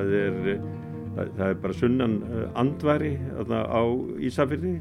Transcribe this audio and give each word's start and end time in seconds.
Það 0.00 0.14
er, 0.16 0.36
það, 1.16 1.32
það 1.36 1.46
er 1.46 1.58
bara 1.60 1.74
sunnan 1.76 2.14
andværi 2.56 3.12
á 3.44 3.82
Ísafyrði. 4.24 4.78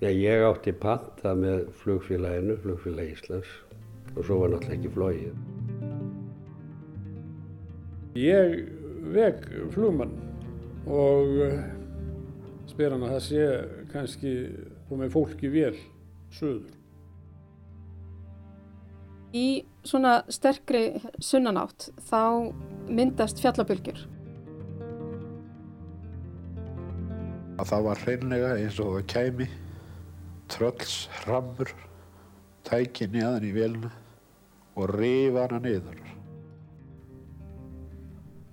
Já, 0.00 0.08
ég 0.08 0.42
átti 0.48 0.72
panta 0.80 1.34
með 1.36 1.68
flugfélaginu, 1.82 2.56
flugfélag 2.64 3.12
Íslands 3.12 3.50
og 4.16 4.24
svo 4.24 4.40
var 4.40 4.54
náttúrulega 4.54 4.78
ekki 4.78 4.92
flóið. 4.96 5.34
Ég 8.18 8.56
veg 9.14 9.46
flugmann 9.76 10.16
og 10.90 11.38
spyr 12.72 12.96
hann 12.96 13.06
að 13.06 13.14
það 13.14 13.24
sé 13.28 13.46
kannski 13.92 14.34
komið 14.90 15.14
fólki 15.14 15.52
vel 15.52 15.76
söður. 16.34 16.79
Í 19.36 19.62
svona 19.86 20.20
sterkri 20.32 21.00
sunnanátt 21.22 21.90
þá 22.08 22.50
myndast 22.90 23.38
fjallabölgjur. 23.42 24.00
Það 27.60 27.84
var 27.84 28.00
hreinlega 28.06 28.54
eins 28.56 28.78
og 28.80 28.94
það 28.96 29.06
kæmi 29.12 29.46
trölls 30.50 30.94
hrammur 31.20 31.70
tæki 32.66 33.06
neðan 33.12 33.46
í 33.46 33.52
velna 33.54 33.90
og 34.80 34.94
rifa 34.96 35.44
hana 35.44 35.60
niður. 35.62 36.00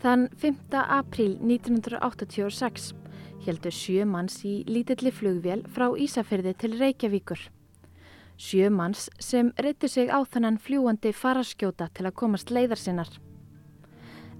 Þann 0.04 0.28
5. 0.38 0.78
apríl 0.78 1.38
1986 1.42 2.92
heldur 3.48 3.74
sjö 3.74 4.06
manns 4.06 4.42
í 4.46 4.60
lítilli 4.70 5.14
flugvél 5.16 5.64
frá 5.74 5.88
Ísafyrði 5.98 6.54
til 6.62 6.76
Reykjavíkur. 6.78 7.40
Sjö 8.38 8.70
manns 8.70 9.10
sem 9.20 9.50
reyttu 9.58 9.90
sig 9.90 10.12
á 10.14 10.22
þannan 10.22 10.60
fljúandi 10.62 11.10
faraskjóta 11.10 11.90
til 11.98 12.06
að 12.06 12.18
komast 12.22 12.52
leiðar 12.54 12.78
sinnar. 12.78 13.10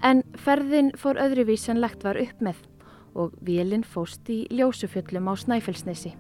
En 0.06 0.22
ferðin 0.38 0.92
fór 0.94 1.18
öðruvís 1.18 1.66
en 1.72 1.82
lagt 1.82 2.06
var 2.06 2.20
upp 2.22 2.42
með 2.46 2.62
og 3.18 3.34
vélinn 3.42 3.82
fóst 3.82 4.30
í 4.30 4.44
ljósufjöllum 4.54 5.26
á 5.26 5.34
Snæfellsnesi. 5.42 6.14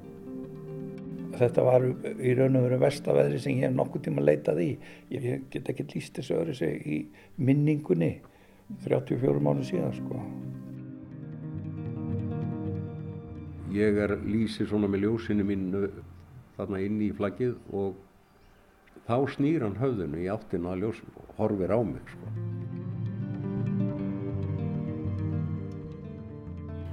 Þetta 1.38 1.66
var 1.67 1.86
í 1.86 2.34
raun 2.34 2.58
og 2.58 2.66
veru 2.66 2.80
vestaveðri 2.81 3.44
sem 3.44 3.59
ég 3.59 3.67
hef 3.67 3.78
nokkuð 3.78 4.08
tíma 4.08 4.25
leitað 4.25 4.64
í. 4.64 4.72
Ég 5.14 5.45
get 5.53 5.69
ekki 5.69 5.86
líst 5.94 6.17
þessu 6.17 6.39
öðru 6.39 6.58
sig 6.58 6.81
í 6.81 6.97
minningunni 7.38 8.16
34 8.88 9.44
mánu 9.45 9.66
síðan 9.67 9.94
sko. 10.00 10.23
Ég 13.78 14.00
er 14.02 14.16
lýsið 14.25 14.72
svona 14.72 14.89
með 14.89 15.06
ljósinu 15.06 15.45
mínu 15.45 15.84
þarna 16.58 16.81
inn 16.83 17.02
í 17.05 17.11
flaggið 17.16 17.55
og 17.77 17.97
þá 19.08 19.17
snýr 19.36 19.66
hann 19.66 19.77
höfðinu 19.80 20.23
í 20.23 20.30
áttinu 20.33 20.72
að 20.72 20.83
ljós 20.83 21.02
og 21.13 21.36
horfir 21.38 21.73
á 21.73 21.80
mig 21.86 22.13
sko. 22.13 22.31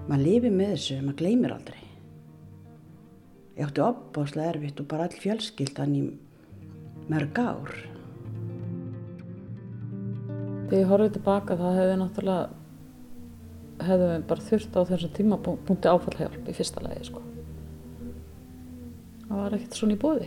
Maður 0.04 0.24
lifir 0.26 0.52
með 0.52 0.74
þessu, 0.74 0.98
maður 1.00 1.18
gleymir 1.22 1.54
aldrei. 1.54 1.80
Ég 3.54 3.68
átti 3.68 3.82
opbáslega 3.84 4.52
erfitt 4.52 4.82
og 4.82 4.88
bara 4.90 5.08
all 5.08 5.16
fjölskyldan 5.22 5.96
í 5.96 6.04
mörg 7.08 7.40
ár. 7.40 7.72
Þegar 10.68 10.80
ég 10.80 10.90
horfið 10.90 11.16
tilbaka 11.16 11.56
það 11.60 11.78
hefði 11.80 11.98
náttúrulega 12.02 13.84
hefðum 13.84 14.10
við 14.12 14.26
bara 14.30 14.48
þurft 14.48 14.76
á 14.76 14.80
þessum 14.90 15.14
tímapunkti 15.18 15.90
áfallhjálp 15.90 16.50
í 16.50 16.56
fyrsta 16.56 16.84
lagi 16.84 17.08
sko. 17.08 17.24
Það 19.34 19.42
var 19.42 19.54
ekkert 19.56 19.74
svona 19.74 19.94
í 19.96 19.98
bóði 19.98 20.26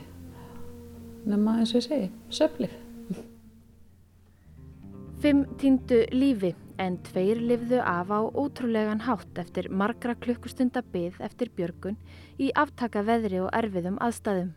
nema 1.32 1.54
eins 1.62 1.72
og 1.72 1.80
ég 1.80 1.86
segi, 1.86 2.08
söflif 2.28 2.74
Fimm 5.24 5.46
týndu 5.62 6.02
lífi 6.12 6.52
en 6.84 7.00
tveir 7.08 7.40
lifðu 7.40 7.80
af 7.80 8.12
á 8.12 8.20
ótrúlegan 8.28 9.06
hátt 9.08 9.40
eftir 9.40 9.72
margra 9.72 10.14
klukkustunda 10.20 10.84
byð 10.92 11.22
eftir 11.24 11.54
björgun 11.56 11.96
í 12.36 12.52
aftaka 12.52 13.02
veðri 13.08 13.40
og 13.42 13.50
erfiðum 13.56 13.98
aðstæðum. 14.04 14.52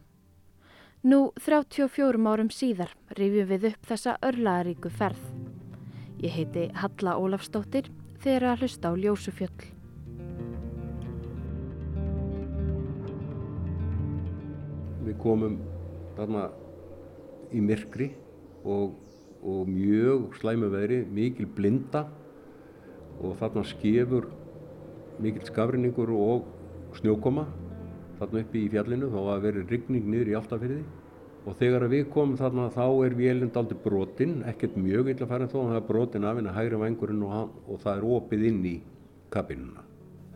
Nú 1.06 1.22
34 1.38 2.20
árum 2.26 2.50
síðar 2.52 2.92
rifjum 3.16 3.48
við 3.54 3.70
upp 3.70 3.88
þessa 3.94 4.18
örlaðaríku 4.20 4.92
ferð. 4.92 5.22
Ég 6.20 6.34
heiti 6.36 6.68
Halla 6.74 7.16
Ólafstóttir 7.22 7.88
þegar 8.18 8.50
að 8.50 8.66
hlusta 8.66 8.90
á 8.90 8.94
Ljósufjöll. 8.98 9.79
Við 15.10 15.16
komum 15.18 15.56
þarna 16.14 16.44
í 17.50 17.60
myrkri 17.66 18.12
og, 18.62 18.92
og 19.42 19.66
mjög 19.66 20.36
slæmu 20.38 20.68
veðri, 20.70 21.00
mikil 21.10 21.48
blinda 21.50 22.04
og 23.18 23.34
þarna 23.40 23.64
skefur 23.66 24.28
mikil 25.20 25.42
skafrinningur 25.48 26.12
og 26.14 26.46
snjókoma 27.00 27.48
þarna 28.20 28.44
uppi 28.44 28.64
í 28.64 28.70
fjallinu 28.70 29.10
þá 29.10 29.20
að 29.24 29.44
veri 29.48 29.64
rigning 29.68 30.06
niður 30.12 30.30
í 30.30 30.36
alltafyrði 30.38 30.80
og 31.48 31.56
þegar 31.58 31.86
við 31.90 32.04
komum 32.12 32.36
þarna 32.38 32.68
þá 32.74 32.84
er 33.06 33.16
vélind 33.16 33.56
aldrei 33.56 33.80
brotinn, 33.82 34.42
ekkert 34.46 34.76
mjög 34.76 35.10
illa 35.14 35.28
færið 35.28 35.54
þó 35.54 35.58
að 35.62 35.70
það 35.70 35.78
er 35.78 35.86
brotinn 35.88 36.26
af 36.28 36.38
henni 36.38 36.52
hægri 36.54 36.80
vangurinn 36.82 37.24
og, 37.24 37.54
og 37.66 37.80
það 37.82 37.96
er 37.96 38.06
opið 38.18 38.44
inn 38.50 38.60
í 38.68 38.74
kabinuna. 39.32 39.86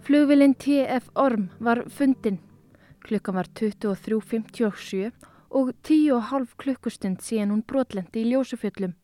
Flugvilinn 0.05 0.57
TF 0.61 1.13
Orm 1.15 1.51
var 1.61 1.85
fundinn. 1.93 2.41
Klukkan 3.05 3.35
var 3.37 3.45
23.57 3.53 5.13
og 5.53 5.71
10,5 5.85 6.55
klukkustund 6.57 7.21
síðan 7.21 7.51
hún 7.53 7.65
brotlendi 7.69 8.23
í 8.23 8.31
ljósufjöllum. 8.31 8.95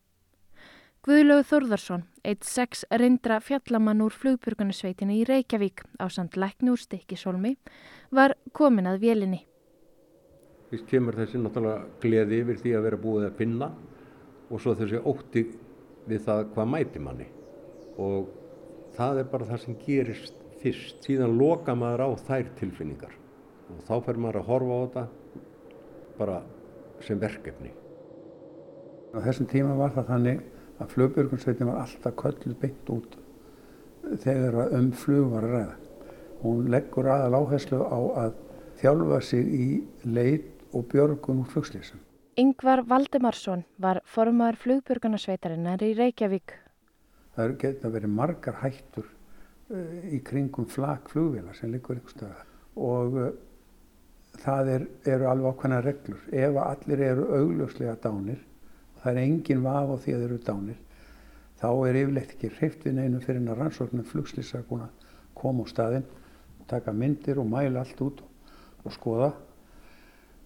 Guðlögu 1.05 1.45
Þórðarsson, 1.49 2.07
eitt 2.25 2.47
sex 2.49 2.81
reyndra 2.89 3.37
fjallamann 3.45 4.01
úr 4.01 4.15
flugbjörgunasveitinu 4.17 5.19
í 5.19 5.27
Reykjavík 5.29 5.85
á 6.01 6.09
samt 6.09 6.33
lækni 6.37 6.73
úr 6.73 6.81
stikkisólmi, 6.81 7.53
var 8.09 8.35
komin 8.57 8.89
að 8.89 8.99
vélinni. 9.05 9.43
Fyrst 10.73 10.89
kemur 10.89 11.21
þessi 11.21 11.37
náttúrulega 11.45 11.85
gleði 12.01 12.41
yfir 12.41 12.61
því 12.65 12.75
að 12.77 12.85
vera 12.89 13.01
búið 13.05 13.29
að 13.29 13.39
finna 13.43 13.71
og 14.49 14.65
svo 14.65 14.77
þessi 14.81 15.05
ótti 15.13 15.47
við 16.09 16.25
það 16.25 16.45
hvað 16.55 16.71
mæti 16.73 17.05
manni 17.05 17.31
og 18.01 18.33
það 18.97 19.21
er 19.21 19.33
bara 19.33 19.53
það 19.53 19.65
sem 19.67 19.81
gerist 19.85 20.45
fyrst. 20.61 21.01
Síðan 21.05 21.37
loka 21.37 21.77
maður 21.77 22.07
á 22.09 22.09
þær 22.25 22.55
tilfinningar 22.57 23.20
og 23.71 23.85
þá 23.87 23.93
fer 24.05 24.19
maður 24.21 24.41
að 24.41 24.49
horfa 24.51 24.77
á 24.77 24.81
þetta 24.83 25.05
bara 26.17 26.41
sem 27.05 27.21
verkefni. 27.21 27.71
Á 29.11 29.17
þessum 29.25 29.49
tíma 29.51 29.75
var 29.79 29.95
það 29.95 30.11
þannig 30.13 30.43
að 30.81 30.93
flugbjörgunsveitin 30.95 31.69
var 31.69 31.81
alltaf 31.83 32.15
kölluð 32.19 32.57
beint 32.61 32.93
út 32.93 33.17
þegar 34.23 34.73
um 34.77 34.91
flug 34.97 35.33
var 35.33 35.47
að 35.47 35.55
ræða. 35.55 35.75
Hún 36.41 36.71
leggur 36.73 37.09
aðal 37.11 37.41
áherslu 37.41 37.81
á 37.85 37.99
að 38.25 38.39
þjálfa 38.81 39.19
sig 39.25 39.51
í 39.53 39.67
leit 40.09 40.47
og 40.73 40.87
björgun 40.91 41.43
úr 41.43 41.51
flugslýsum. 41.51 42.01
Yngvar 42.39 42.85
Valdemarsson 42.87 43.65
var 43.77 43.99
formar 44.07 44.57
flugbjörgunarsveitarinnar 44.63 45.83
í 45.83 45.91
Reykjavík. 45.97 46.55
Það 47.35 47.57
geta 47.61 47.91
verið 47.91 48.15
margar 48.15 48.57
hættur 48.63 49.05
uh, 49.05 49.99
í 50.09 50.21
kringum 50.25 50.67
flag 50.71 51.11
flugvila 51.11 51.53
sem 51.57 51.71
liggur 51.71 51.99
ykkur 51.99 52.15
stöða 52.15 52.45
og 52.79 53.17
uh, 53.19 53.29
það 54.39 54.71
er, 54.75 54.87
eru 55.05 55.27
alveg 55.31 55.51
ákveðna 55.51 55.81
reglur. 55.85 56.23
Ef 56.31 56.57
allir 56.63 57.03
eru 57.09 57.27
augljóslega 57.39 57.97
dánir, 58.03 58.39
það 59.01 59.11
er 59.11 59.21
engin 59.25 59.63
vaf 59.65 59.91
á 59.91 59.95
því 59.97 60.15
að 60.15 60.23
þeir 60.23 60.25
eru 60.29 60.39
dánir, 60.47 60.81
þá 61.61 61.69
er 61.71 62.01
yfirleitt 62.01 62.35
ekki 62.35 62.55
hreift 62.57 62.85
við 62.87 62.97
neinu 62.97 63.21
fyrir 63.21 63.45
að 63.45 63.61
rannsóknum 63.61 64.09
flugslýsa 64.09 64.63
koma 64.67 65.65
á 65.65 65.71
staðinn, 65.71 66.09
taka 66.67 66.93
myndir 66.95 67.39
og 67.41 67.49
mæla 67.51 67.83
allt 67.83 68.01
út 68.01 68.21
og 68.85 68.93
skoða 68.95 69.31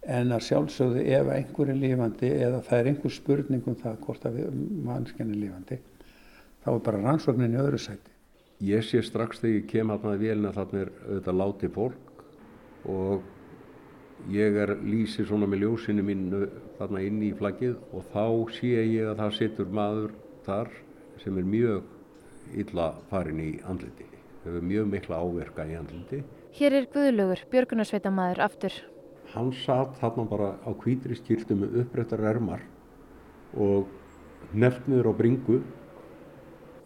en 0.05 0.33
að 0.35 0.43
sjálfsögðu 0.45 1.03
ef 1.17 1.29
einhver 1.33 1.71
er 1.71 1.79
lífandi 1.79 2.29
eða 2.29 2.61
það 2.65 2.79
er 2.79 2.89
einhver 2.91 3.13
spurning 3.13 3.69
um 3.69 3.77
það 3.79 4.01
hvort 4.05 4.27
að 4.27 4.41
mannskjan 4.85 5.31
er 5.33 5.39
lífandi 5.41 5.79
þá 6.65 6.69
er 6.73 6.83
bara 6.87 7.01
rannsóknin 7.01 7.55
í 7.55 7.61
öðru 7.61 7.79
sæti. 7.81 8.11
Ég 8.65 8.85
sé 8.85 9.01
strax 9.03 9.41
þegar 9.41 9.55
ég 9.55 9.65
kem 9.69 9.93
að 9.93 10.05
vélina 10.21 10.53
þarna 10.55 10.83
er 10.85 10.91
auðvitað 11.05 11.39
láti 11.41 11.71
fólk 11.75 12.23
og 12.89 13.25
ég 14.33 14.57
er 14.63 14.75
lýsið 14.81 15.29
svona 15.29 15.49
með 15.49 15.65
ljósinu 15.65 16.05
mínu 16.05 16.41
þarna 16.79 17.03
inn 17.05 17.21
í 17.25 17.33
flaggið 17.37 17.75
og 17.91 18.07
þá 18.13 18.25
sé 18.57 18.73
ég 18.73 19.11
að 19.11 19.21
það 19.21 19.37
situr 19.39 19.69
maður 19.81 20.15
þar 20.47 20.73
sem 21.21 21.37
er 21.37 21.53
mjög 21.53 22.57
illa 22.61 22.89
farin 23.11 23.41
í 23.41 23.51
andliti. 23.65 24.09
Hefur 24.45 24.65
mjög 24.73 24.91
mikla 24.91 25.21
áverka 25.21 25.65
í 25.65 25.77
andliti. 25.77 26.23
Hér 26.55 26.75
er 26.79 26.91
Guðlugur, 26.93 27.41
björgunarsveitamæður 27.51 28.43
aftur 28.45 28.83
hann 29.35 29.51
satt 29.65 29.97
þarna 29.99 30.25
bara 30.29 30.49
á 30.63 30.69
hvítri 30.71 31.15
skýrtu 31.17 31.57
með 31.59 31.81
upprættar 31.83 32.23
ermar 32.29 32.61
og 33.59 33.89
nefnir 34.53 35.07
á 35.07 35.13
bringu 35.17 35.61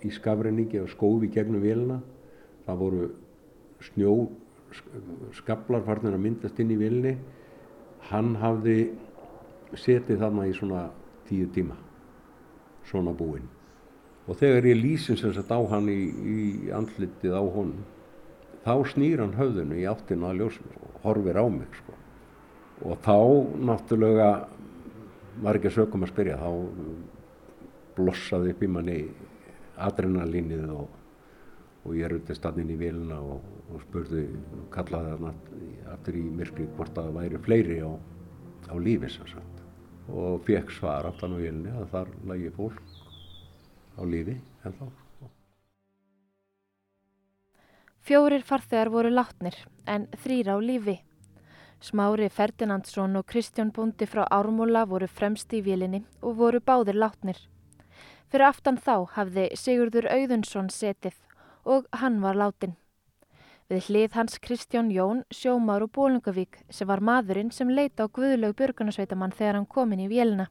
í 0.06 0.12
skafrenningi 0.16 0.80
og 0.82 0.90
skófi 0.94 1.30
gegnum 1.34 1.62
vélina 1.62 2.00
það 2.66 2.82
voru 2.84 3.10
snjó 3.90 4.14
skablar 5.38 5.86
farnir 5.86 6.16
að 6.16 6.26
myndast 6.26 6.60
inn 6.62 6.74
í 6.74 6.80
vélini 6.80 7.16
hann 8.10 8.36
hafði 8.42 8.80
setið 9.78 10.24
þarna 10.24 10.48
í 10.50 10.56
svona 10.58 10.88
tíu 11.30 11.50
tíma 11.54 11.78
svona 12.90 13.14
búinn 13.14 13.48
og 14.30 14.38
þegar 14.38 14.68
ég 14.70 14.82
lýsin 14.82 15.18
sem 15.18 15.34
sagt 15.34 15.52
á 15.54 15.60
hann 15.72 15.90
í, 15.90 16.00
í 16.10 16.40
andlitið 16.76 17.34
á 17.34 17.42
honum 17.42 17.86
þá 18.66 18.74
snýr 18.94 19.24
hann 19.24 19.38
höfðinu 19.38 19.80
í 19.80 19.88
áttina 19.90 20.30
að 20.30 20.44
ljósum 20.44 20.74
og 20.84 21.02
horfir 21.06 21.40
á 21.40 21.46
mig 21.50 21.80
sko. 21.80 21.96
og 22.86 23.02
þá 23.06 23.18
náttúrulega 23.70 24.30
var 25.44 25.58
ekki 25.58 25.72
að 25.72 25.78
sögum 25.78 26.06
að 26.06 26.14
spyrja 26.14 26.38
þá 26.40 26.50
blossaði 27.98 28.54
upp 28.54 28.64
í 28.64 28.72
manni 28.72 29.00
adrenalínið 29.80 30.72
og, 30.76 30.88
og 31.86 31.96
ég 31.96 32.12
rutist 32.12 32.46
allir 32.46 32.70
í 32.74 32.78
vilna 32.80 33.20
og, 33.22 33.44
og 33.72 33.84
spurði, 33.88 34.26
kallaði 34.74 35.16
hann 35.16 35.42
aftur 35.94 36.18
í 36.20 36.24
myrkri 36.24 36.68
hvort 36.76 36.96
það 36.98 37.14
væri 37.16 37.42
fleiri 37.46 37.80
á, 37.82 37.92
á 38.70 38.76
lífi 38.78 39.12
sem 39.14 39.30
sagt 39.32 39.60
og 40.10 40.42
fekk 40.48 40.72
svar 40.74 41.06
aftan 41.10 41.36
á 41.38 41.40
vilni 41.40 41.74
að 41.74 41.92
þar 41.94 42.10
lagi 42.32 42.50
fólk 42.56 42.80
á 44.00 44.02
lífi 44.06 44.40
en 44.66 44.74
þá. 44.80 44.88
Fjórir 48.10 48.42
farþegar 48.42 48.90
voru 48.90 49.12
látnir 49.14 49.56
en 49.86 50.08
þrýra 50.24 50.58
á 50.58 50.60
lífi. 50.64 50.98
Smári 51.80 52.28
Ferdinandsson 52.28 53.16
og 53.16 53.28
Kristján 53.30 53.70
Búndi 53.72 54.08
frá 54.10 54.26
Ármúla 54.28 54.84
voru 54.90 55.08
fremst 55.08 55.54
í 55.54 55.62
vélinni 55.64 56.02
og 56.22 56.36
voru 56.42 56.60
báðir 56.60 56.98
látnir. 56.98 57.38
Fyrir 58.30 58.50
aftan 58.50 58.78
þá 58.78 59.06
hafði 59.16 59.46
Sigurður 59.56 60.10
Auðunsson 60.12 60.68
setið 60.74 61.16
og 61.66 61.88
hann 62.02 62.22
var 62.22 62.38
látin. 62.40 62.76
Við 63.70 63.90
hlið 63.90 64.16
hans 64.18 64.40
Kristján 64.42 64.88
Jón, 64.90 65.20
sjómar 65.30 65.84
og 65.86 65.92
Bólungavík 65.94 66.64
sem 66.74 66.88
var 66.90 67.04
maðurinn 67.06 67.52
sem 67.54 67.70
leita 67.70 68.08
á 68.08 68.10
Guðlaug 68.10 68.56
Björgunarsveitamann 68.58 69.36
þegar 69.38 69.60
hann 69.60 69.68
komin 69.70 70.02
í 70.02 70.08
vélina. 70.10 70.48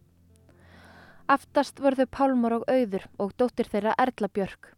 Aftast 1.28 1.82
voru 1.82 1.98
þau 1.98 2.12
Pálmar 2.14 2.54
og 2.60 2.68
Auður 2.70 3.08
og 3.18 3.34
dóttir 3.36 3.66
þeirra 3.66 3.96
Erla 3.98 4.28
Björk. 4.30 4.70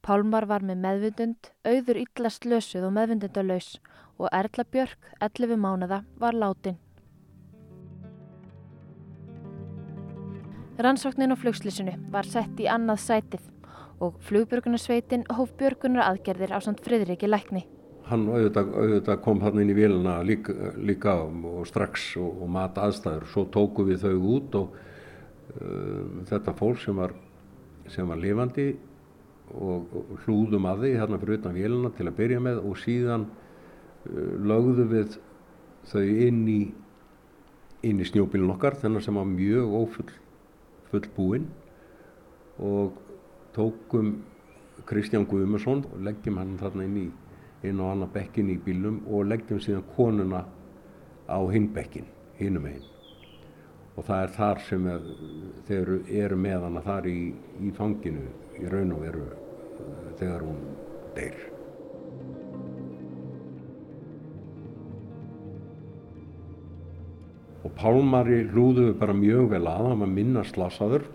Pálmar 0.00 0.46
var 0.48 0.64
með 0.64 0.80
meðvundund, 0.86 1.50
Auður 1.68 2.00
illa 2.00 2.32
slösuð 2.32 2.88
og 2.88 2.96
meðvundundalaus 2.96 3.76
og 4.16 4.32
Erla 4.32 4.64
Björk, 4.64 5.12
11 5.20 5.60
mánada, 5.60 6.00
var 6.16 6.32
látin. 6.32 6.80
Rannsóknin 10.78 11.32
á 11.32 11.36
flugslýsinu 11.36 11.94
var 12.12 12.24
sett 12.28 12.56
í 12.60 12.66
annað 12.68 13.04
sætið 13.04 13.44
og 14.00 14.18
flugbjörgunarsveitin 14.28 15.24
hóf 15.32 15.54
björgunar 15.58 16.04
aðgerðir 16.10 16.52
á 16.52 16.60
samt 16.64 16.82
friðriki 16.84 17.28
lækni. 17.30 17.64
Hann 18.06 18.26
auðvitað, 18.30 18.68
auðvitað 18.76 19.22
kom 19.24 19.40
hann 19.42 19.62
inn 19.62 19.72
í 19.72 19.76
vélina 19.76 20.18
líka, 20.22 20.54
líka 20.78 21.16
og 21.26 21.64
strax 21.66 22.12
og, 22.20 22.42
og 22.44 22.50
mat 22.54 22.76
aðstæður. 22.78 23.24
Svo 23.32 23.46
tóku 23.50 23.86
við 23.88 24.04
þau 24.04 24.28
út 24.36 24.58
og 24.60 24.76
uh, 24.76 26.02
þetta 26.28 26.54
fólk 26.58 26.82
sem 26.84 27.00
var, 27.00 27.16
sem 27.90 28.06
var 28.06 28.20
lifandi 28.20 28.68
og, 29.56 29.88
og 29.90 30.12
hlúðum 30.24 30.68
að 30.70 30.84
því 30.84 30.92
hérna 31.00 31.20
fyrir 31.22 31.40
utan 31.40 31.56
vélina 31.56 31.92
til 31.96 32.06
að 32.06 32.18
byrja 32.20 32.42
með 32.46 32.62
og 32.62 32.78
síðan 32.82 33.26
uh, 33.30 34.34
lögðu 34.52 34.86
við 34.92 35.18
þau 35.90 36.04
inn 36.04 36.44
í, 36.50 36.60
inn 37.86 38.02
í 38.02 38.06
snjóbílun 38.06 38.54
okkar 38.54 38.78
þennan 38.82 39.02
sem 39.02 39.18
var 39.18 39.26
mjög 39.30 39.74
ófull 39.80 40.14
fullbúinn 40.92 41.50
og 42.62 43.02
tókum 43.56 44.10
Kristján 44.86 45.24
Guðmursson 45.28 45.84
og 45.88 46.02
leggjum 46.04 46.36
hann 46.40 46.58
þarna 46.60 46.84
inn, 46.84 46.98
í, 47.00 47.06
inn 47.66 47.80
á 47.80 47.86
annar 47.88 48.12
bekkin 48.12 48.52
í 48.52 48.58
bílum 48.60 49.00
og 49.08 49.30
leggjum 49.30 49.62
síðan 49.64 49.86
konuna 49.96 50.44
á 51.26 51.38
hinn 51.50 51.70
bekkin, 51.74 52.06
hinnum 52.36 52.68
einn. 52.68 52.84
Og 53.96 54.04
það 54.04 54.22
er 54.22 54.32
þar 54.36 54.62
sem 54.66 54.88
er, 54.92 55.10
þeir 55.68 55.92
eru 56.26 56.38
með 56.38 56.68
hana 56.68 56.84
þar 56.84 57.08
í, 57.08 57.18
í 57.64 57.72
fanginu 57.74 58.28
í 58.60 58.68
raun 58.68 58.92
og 58.92 59.04
veru 59.06 59.26
þegar 60.20 60.44
hún 60.44 60.62
deyr. 61.16 61.44
Og 67.64 67.72
Pálmari 67.74 68.44
hlúðu 68.52 68.90
við 68.90 68.98
bara 69.00 69.16
mjög 69.16 69.48
vel 69.56 69.64
að, 69.64 69.86
hann 69.88 70.04
var 70.04 70.12
minna 70.12 70.44
slasaður 70.46 71.08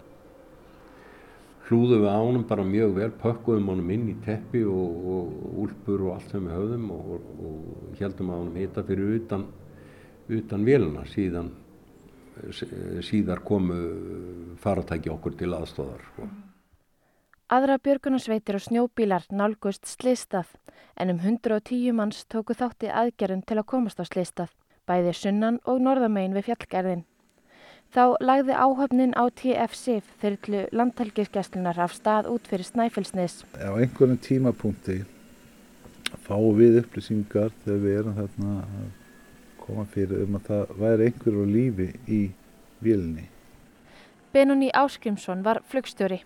hlúðum 1.71 2.03
við 2.03 2.11
á 2.11 2.19
honum 2.19 2.43
bara 2.49 2.67
mjög 2.67 2.93
vel, 2.97 3.09
pökkuðum 3.21 3.71
honum 3.71 3.91
inn 3.95 4.09
í 4.11 4.17
teppi 4.25 4.61
og, 4.67 5.07
og 5.15 5.57
úlpur 5.63 6.05
og 6.07 6.13
allt 6.17 6.33
sem 6.33 6.45
við 6.45 6.57
höfðum 6.57 6.87
og, 6.97 7.11
og, 7.15 7.73
heldum 8.01 8.31
að 8.33 8.41
honum 8.43 8.59
hita 8.59 8.83
fyrir 8.87 9.17
utan, 9.21 9.45
utan 10.27 10.65
vélina 10.67 11.05
síðan 11.07 11.51
síðar 13.05 13.43
komu 13.45 13.75
faratæki 14.61 15.11
okkur 15.13 15.35
til 15.37 15.51
aðstóðar. 15.55 16.01
Sko. 16.11 16.29
Aðra 17.51 17.77
björgunarsveitir 17.83 18.57
og 18.57 18.63
snjóbílar 18.63 19.27
nálgust 19.35 19.89
slistað 19.91 20.49
en 20.95 21.13
um 21.13 21.19
110 21.19 21.91
manns 21.95 22.23
tóku 22.31 22.55
þátti 22.57 22.91
aðgerðum 22.91 23.43
til 23.47 23.59
að 23.59 23.67
komast 23.73 23.99
á 23.99 24.05
slistað, 24.07 24.51
bæði 24.87 25.13
sunnan 25.15 25.59
og 25.67 25.83
norðamegin 25.83 26.37
við 26.37 26.47
fjallgerðin. 26.49 27.05
Þá 27.91 28.15
lagði 28.23 28.55
áhöfnin 28.55 29.11
á 29.19 29.27
TF-SIF 29.35 30.13
þyrlu 30.21 30.61
landhelgisgæslunar 30.71 31.75
af 31.83 31.91
stað 31.97 32.29
út 32.31 32.45
fyrir 32.47 32.63
Snæfellsnes. 32.63 33.41
Á 33.59 33.75
einhvern 33.75 34.15
tímapunkti 34.15 35.01
fáum 36.23 36.55
við 36.55 36.77
upplýsingar 36.85 37.51
þegar 37.65 37.81
við 37.83 37.97
erum 37.99 38.15
þarna 38.15 38.53
að 38.63 38.85
koma 39.59 39.83
fyrir 39.91 40.23
um 40.23 40.37
að 40.39 40.47
það 40.47 40.71
væri 40.85 41.09
einhverju 41.09 41.43
lífi 41.49 41.89
í 42.07 42.21
vilni. 42.79 43.27
Benóni 44.31 44.71
Áskrimsson 44.71 45.43
var 45.43 45.59
flugstjóri. 45.67 46.21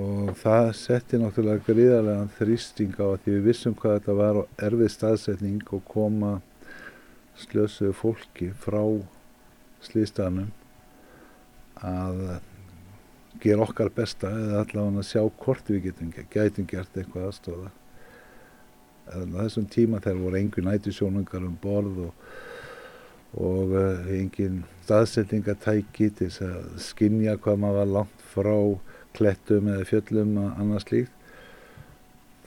Og 0.00 0.32
það 0.40 0.72
setti 0.80 1.20
náttúrulega 1.20 1.64
gríðarlega 1.68 2.24
þrýsting 2.40 2.96
á 2.96 3.04
að 3.04 3.20
því 3.26 3.36
við 3.36 3.46
vissum 3.50 3.76
hvað 3.76 4.00
þetta 4.00 4.16
var 4.24 4.42
erfið 4.64 4.96
staðsetning 4.96 5.76
og 5.76 5.84
koma 5.92 6.34
slösuðu 7.36 7.92
fólki 8.00 8.50
frá 8.64 8.80
slýstanum 9.86 10.50
að 11.84 12.22
gera 13.42 13.62
okkar 13.66 13.90
besta 13.94 14.30
eða 14.34 14.62
allavega 14.64 15.02
að 15.02 15.08
sjá 15.10 15.22
hvort 15.42 15.70
við 15.70 15.88
getum 15.88 16.12
gætum 16.32 16.66
gert 16.68 16.96
eitthvað 16.96 17.28
aðstofa. 17.28 17.70
Þannig 19.08 19.36
að 19.36 19.44
þessum 19.46 19.68
tíma 19.72 20.00
þegar 20.04 20.24
voru 20.24 20.40
engin 20.40 20.68
nætisjónungar 20.68 21.46
um 21.46 21.54
borð 21.62 22.00
og, 22.08 22.24
og 23.38 23.76
uh, 23.76 24.10
engin 24.12 24.64
staðsetningatæki 24.84 26.10
til 26.18 26.30
að 26.44 26.66
skinja 26.82 27.38
hvað 27.38 27.62
maður 27.62 27.80
var 27.80 27.94
langt 27.98 28.26
frá 28.32 28.56
klettum 29.16 29.70
eða 29.72 29.86
fjöllum 29.88 30.34
að 30.42 30.50
annars 30.64 30.90
líkt. 30.92 31.14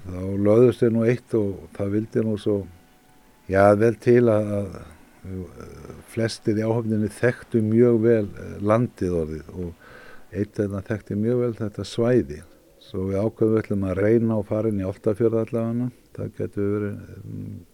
Þá 0.01 0.21
löðust 0.45 0.81
þau 0.81 0.93
nú 0.93 1.05
eitt 1.05 1.35
og 1.37 1.65
það 1.77 1.95
vildi 1.95 2.25
nú 2.25 2.37
svo, 2.41 2.55
já 3.49 3.63
vel 3.77 3.93
til 4.01 4.23
að 4.33 4.79
flestir 6.11 6.57
í 6.57 6.65
áhafninni 6.65 7.09
þekktu 7.13 7.61
mjög 7.65 7.99
vel 8.05 8.27
landið 8.65 9.17
orðið 9.19 9.51
og 9.53 9.73
eitt 10.31 10.55
af 10.57 10.63
þetta 10.63 10.81
þekkti 10.87 11.17
mjög 11.19 11.43
vel 11.43 11.51
þetta 11.59 11.85
svæði. 11.85 12.39
Svo 12.81 13.07
við 13.09 13.19
ákveðum 13.21 13.53
við 13.53 13.61
ætlum 13.61 13.83
að 13.87 13.99
reyna 14.01 14.37
á 14.37 14.41
farin 14.47 14.81
í 14.81 14.87
Oltafjörða 14.87 15.43
allavega. 15.45 15.91
Það 16.11 16.31
getur 16.39 16.71
verið 16.73 16.95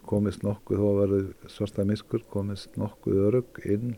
komist 0.05 0.43
nokkuð, 0.45 0.81
þó 0.81 0.89
að 0.89 0.99
verið 1.01 1.29
svarta 1.49 1.85
miskur, 1.87 2.25
komist 2.29 2.75
nokkuð 2.77 3.23
örug 3.29 3.63
inn 3.65 3.95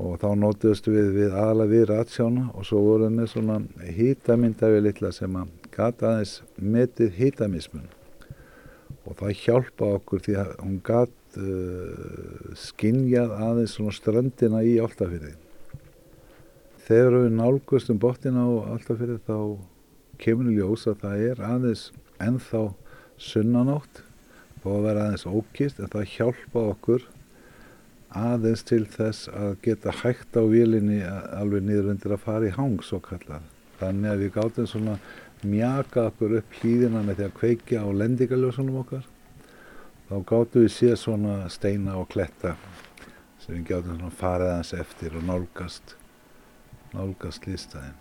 og 0.00 0.18
þá 0.22 0.28
nótuðust 0.38 0.86
við 0.90 1.08
við 1.16 1.32
aðalega 1.34 1.72
við 1.72 1.86
ratsjána 1.90 2.44
og 2.54 2.66
svo 2.66 2.82
voruð 2.84 3.14
með 3.14 3.32
svona 3.32 3.56
hýtamyndafi 3.96 4.82
litla 4.84 5.10
sem 5.12 5.34
að 5.36 5.50
gata 5.74 6.12
aðeins 6.12 6.36
metið 6.56 7.16
hýtamismun 7.18 7.88
og 9.04 9.16
það 9.18 9.34
hjálpa 9.42 9.90
okkur 9.98 10.22
því 10.26 10.36
að 10.44 10.52
hún 10.60 10.78
gat 10.86 11.16
skinjað 12.58 13.34
aðeins 13.36 13.76
svona 13.76 13.94
ströndina 13.94 14.62
í 14.66 14.78
Áltafyrði. 14.82 15.36
Þegar 16.88 17.16
við 17.20 17.36
nálgustum 17.38 18.00
bottina 18.02 18.46
á 18.46 18.74
Áltafyrði 18.74 19.20
þá 19.28 19.36
kemur 20.20 20.50
ljós 20.52 20.88
að 20.90 21.04
það 21.04 21.24
er 21.28 21.44
aðeins 21.46 21.84
ennþá 22.20 22.64
sunnanátt 23.20 24.02
og 24.64 24.74
að 24.74 24.84
vera 24.88 25.06
aðeins 25.06 25.26
ókist 25.28 25.80
en 25.80 25.92
það 25.92 26.12
hjálpa 26.16 26.66
okkur 26.74 27.06
aðeins 28.10 28.64
til 28.66 28.82
þess 28.90 29.30
að 29.30 29.54
geta 29.64 29.94
hægt 30.02 30.34
á 30.34 30.42
vélinni 30.42 30.98
alveg 31.06 31.62
niður 31.64 31.92
undir 31.94 32.16
að 32.16 32.24
fara 32.24 32.48
í 32.48 32.54
hang 32.56 32.82
svo 32.82 32.98
kallar. 33.04 33.44
Þannig 33.80 34.10
að 34.10 34.24
við 34.24 34.32
gáttum 34.34 34.68
svona 34.68 34.98
mjaka 35.46 36.08
okkur 36.10 36.40
upp 36.40 36.58
hlýðina 36.60 37.04
með 37.06 37.20
því 37.20 37.26
að 37.28 37.36
kveikja 37.38 37.84
á 37.86 37.88
lendingaljósunum 38.02 38.80
okkar. 38.82 39.06
Þá 40.10 40.14
gáttum 40.26 40.66
við 40.66 40.74
séð 40.74 40.96
svona 40.98 41.34
steina 41.52 41.96
og 42.00 42.08
kletta 42.10 42.56
sem 43.40 43.54
við 43.54 43.64
gáttum 43.70 43.96
svona 43.96 44.12
farið 44.20 44.52
aðeins 44.52 44.74
eftir 44.82 45.16
og 45.16 45.26
nálgast, 45.28 45.94
nálgast 46.92 47.46
lístæðin. 47.46 47.96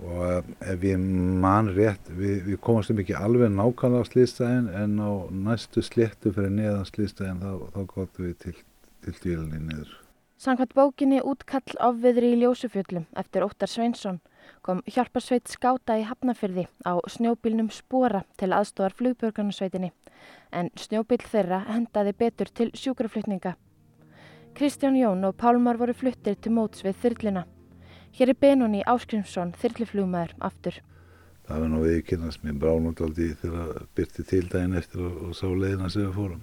Og 0.00 0.48
ef 0.64 0.84
ég 0.88 1.04
man 1.44 1.68
rétt, 1.76 2.08
við, 2.08 2.40
við 2.46 2.60
komumstum 2.64 3.02
ekki 3.02 3.18
alveg 3.20 3.52
nákvæmlega 3.52 4.08
á 4.08 4.10
slýstæðin 4.10 4.72
en 4.80 4.96
á 4.96 5.12
næstu 5.28 5.84
sléttu 5.84 6.32
fyrir 6.32 6.54
neðan 6.56 6.88
slýstæðin 6.88 7.44
þá, 7.44 7.52
þá 7.76 7.80
gáttum 7.92 8.30
við 8.30 8.36
til 8.46 8.56
til 9.04 9.16
dýrlinni 9.22 9.60
niður. 9.64 9.92
Sankvæmt 10.40 10.72
bókinni 10.76 11.20
Útkall 11.20 11.76
ofviðri 11.84 12.34
í 12.34 12.40
Ljósufjöllum 12.40 13.06
eftir 13.20 13.44
Óttar 13.44 13.68
Sveinsson 13.68 14.20
kom 14.64 14.80
hjálparsveit 14.88 15.50
skáta 15.52 15.98
í 16.00 16.06
Hafnafyrði 16.08 16.66
á 16.84 16.96
snjóbílnum 17.12 17.68
Spora 17.72 18.22
til 18.40 18.52
aðstóðar 18.56 18.96
flugbjörgunarsveitinni 19.00 19.92
en 20.52 20.70
snjóbíl 20.76 21.22
þeirra 21.22 21.64
hendaði 21.68 22.12
betur 22.18 22.50
til 22.52 22.70
sjúkraflutninga. 22.74 23.56
Kristján 24.54 24.98
Jón 24.98 25.24
og 25.24 25.36
Pálmar 25.38 25.78
voru 25.78 25.94
fluttir 25.94 26.36
til 26.36 26.52
móts 26.52 26.84
við 26.84 26.98
þyrlina. 27.04 27.46
Hér 28.18 28.32
er 28.32 28.38
Benóni 28.42 28.80
Áskrimsson, 28.90 29.52
þyrliflugmaður, 29.60 30.34
aftur. 30.42 30.80
Það 31.46 31.62
var 31.62 31.70
nú 31.70 31.82
viðkynast 31.84 32.42
mér 32.44 32.58
bránúndaldi 32.62 33.28
þegar 33.40 33.84
byrti 33.98 34.24
til 34.26 34.42
daginn 34.50 34.76
eftir 34.78 35.04
og, 35.06 35.20
og 35.28 35.36
sá 35.38 35.46
leiðina 35.46 35.90
sem 35.90 36.04
við 36.04 36.16
fórum. 36.18 36.42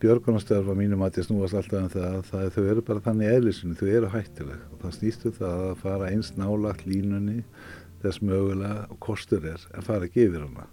Björgunarstörfa 0.00 0.76
mínum 0.76 1.04
að 1.04 1.22
ég 1.22 1.26
snúast 1.26 1.56
alltaf 1.56 1.80
um 1.80 1.88
það 1.92 2.06
að 2.10 2.22
það, 2.28 2.46
þau 2.52 2.64
eru 2.72 2.84
bara 2.90 3.04
þannig 3.06 3.32
eðlisinu, 3.32 3.76
þau 3.80 3.88
eru 3.88 4.12
hættileg 4.12 4.66
og 4.72 4.82
það 4.82 4.94
snýstu 4.98 5.30
um 5.30 5.36
það 5.38 5.64
að 5.70 5.74
fara 5.80 6.10
eins 6.12 6.32
nálagt 6.36 6.84
línunni 6.88 7.38
þess 8.02 8.20
mögulega 8.20 8.84
og 8.92 9.00
kostur 9.08 9.48
er 9.48 9.66
en 9.72 9.88
fara 9.88 10.08
ekki 10.08 10.28
yfir 10.28 10.44
hana. 10.44 10.68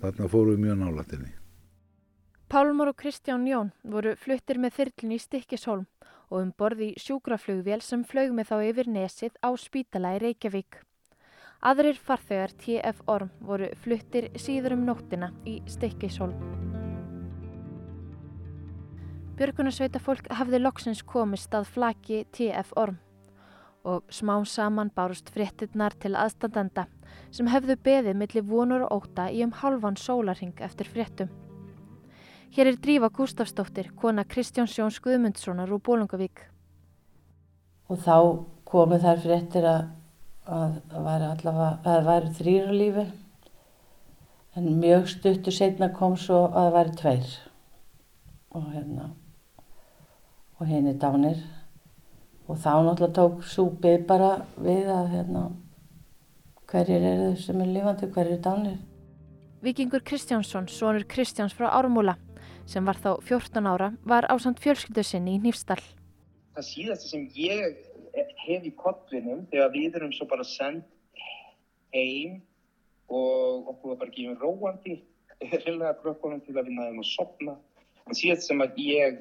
Þarna 0.00 0.32
fórum 0.32 0.56
við 0.56 0.64
mjög 0.64 0.80
nálagt 0.80 1.16
inn 1.18 1.28
í. 1.28 1.34
Pálmar 2.52 2.90
og 2.90 2.96
Kristján 3.00 3.46
Jón 3.48 3.70
voru 3.88 4.10
fluttir 4.20 4.58
með 4.60 4.74
þyrlun 4.76 5.12
í 5.14 5.18
Stikkishólm 5.22 5.86
og 6.28 6.34
um 6.36 6.50
borði 6.52 6.90
sjúkraflugvél 7.00 7.80
sem 7.80 8.02
flög 8.04 8.34
með 8.36 8.50
þá 8.50 8.56
yfir 8.66 8.88
nesið 8.92 9.38
á 9.40 9.48
spítala 9.56 10.10
í 10.12 10.18
Reykjavík. 10.20 10.76
Aðrir 11.64 11.96
farþegar 11.96 12.52
TF 12.60 12.98
Orm 13.08 13.30
voru 13.40 13.70
fluttir 13.80 14.26
síður 14.36 14.74
um 14.76 14.82
nóttina 14.84 15.30
í 15.48 15.54
Stikkishólm. 15.64 16.36
Björgunarsveita 19.40 20.02
fólk 20.04 20.28
hafði 20.28 20.60
loksins 20.60 21.00
komist 21.08 21.56
að 21.56 21.70
flaki 21.72 22.26
TF 22.36 22.74
Orm 22.76 22.98
og 23.88 24.12
smá 24.12 24.34
saman 24.44 24.92
bárust 24.92 25.32
fréttinnar 25.32 25.96
til 25.96 26.12
aðstandanda 26.12 26.84
sem 27.30 27.48
hefðu 27.48 27.78
beðið 27.80 28.20
millir 28.20 28.44
vonur 28.44 28.84
og 28.90 29.08
óta 29.08 29.30
í 29.32 29.40
um 29.40 29.56
halvan 29.62 29.96
sólarhing 29.96 30.60
eftir 30.60 30.92
fréttum. 30.92 31.32
Hér 32.52 32.66
er 32.66 32.76
Drífa 32.76 33.08
Gustafsdóttir, 33.08 33.86
kona 33.96 34.26
Kristján 34.28 34.66
Sjóns 34.68 34.98
Guðmundssonar 35.00 35.70
úr 35.72 35.80
Bólungavík. 35.80 36.42
Og 37.88 37.96
þá 38.04 38.44
komu 38.68 38.98
þær 39.00 39.20
fréttir 39.22 39.64
að 39.64 39.86
það 40.44 41.06
væri 41.06 41.28
allavega, 41.30 41.68
að 41.70 41.86
það 41.86 42.08
væri 42.10 42.32
þrýra 42.36 42.74
lífi 42.76 43.04
en 44.60 44.66
mjög 44.82 45.08
stuttur 45.08 45.56
setna 45.56 45.88
kom 45.96 46.18
svo 46.20 46.42
að 46.50 46.58
það 46.58 46.76
væri 46.76 46.92
tveir 47.00 47.30
og 48.52 48.66
hérna 48.74 49.06
og 50.60 50.68
henni 50.68 50.92
dánir 51.00 51.40
og 52.44 52.58
þá 52.60 52.72
náttúrulega 52.84 53.14
tók 53.16 53.46
súpið 53.48 54.04
bara 54.10 54.34
við 54.58 54.90
að 54.92 55.08
hérna 55.14 55.46
hverjir 56.68 57.08
eru 57.14 57.30
þau 57.30 57.40
sem 57.46 57.64
er 57.64 57.72
lífandi, 57.78 58.10
hverjir 58.12 58.36
er 58.36 58.44
dánir. 58.44 58.76
Vikingur 59.64 60.04
Kristjánsson, 60.04 60.68
sonur 60.68 61.08
Kristjáns 61.08 61.56
frá 61.56 61.70
Ármúla 61.72 62.18
sem 62.66 62.86
var 62.86 62.98
þá 62.98 63.10
14 63.28 63.68
ára, 63.68 63.92
var 64.04 64.28
ásand 64.32 64.60
fjölskyldu 64.62 65.04
sinni 65.06 65.36
í 65.36 65.42
Nýfstall. 65.42 65.82
Það 66.56 66.68
síðasta 66.68 67.08
sem 67.08 67.28
ég 67.36 67.78
hef 68.42 68.66
í 68.66 68.72
kottvinum 68.76 69.46
þegar 69.50 69.72
við 69.72 69.98
erum 70.00 70.12
svo 70.14 70.26
bara 70.30 70.44
sendt 70.46 70.88
heim 71.92 72.40
og 73.12 73.72
okkur 73.72 73.92
var 73.92 74.00
bara 74.04 74.14
gefið 74.14 74.42
róandi 74.44 74.98
reyðlega 75.42 75.98
krökkunum 76.02 76.42
til 76.44 76.56
að 76.56 76.68
við 76.68 76.76
næðum 76.78 77.02
að 77.02 77.08
sopna. 77.10 77.56
Það 78.04 78.18
síðast 78.20 78.48
sem 78.48 78.64
að 78.64 78.78
ég 78.82 79.18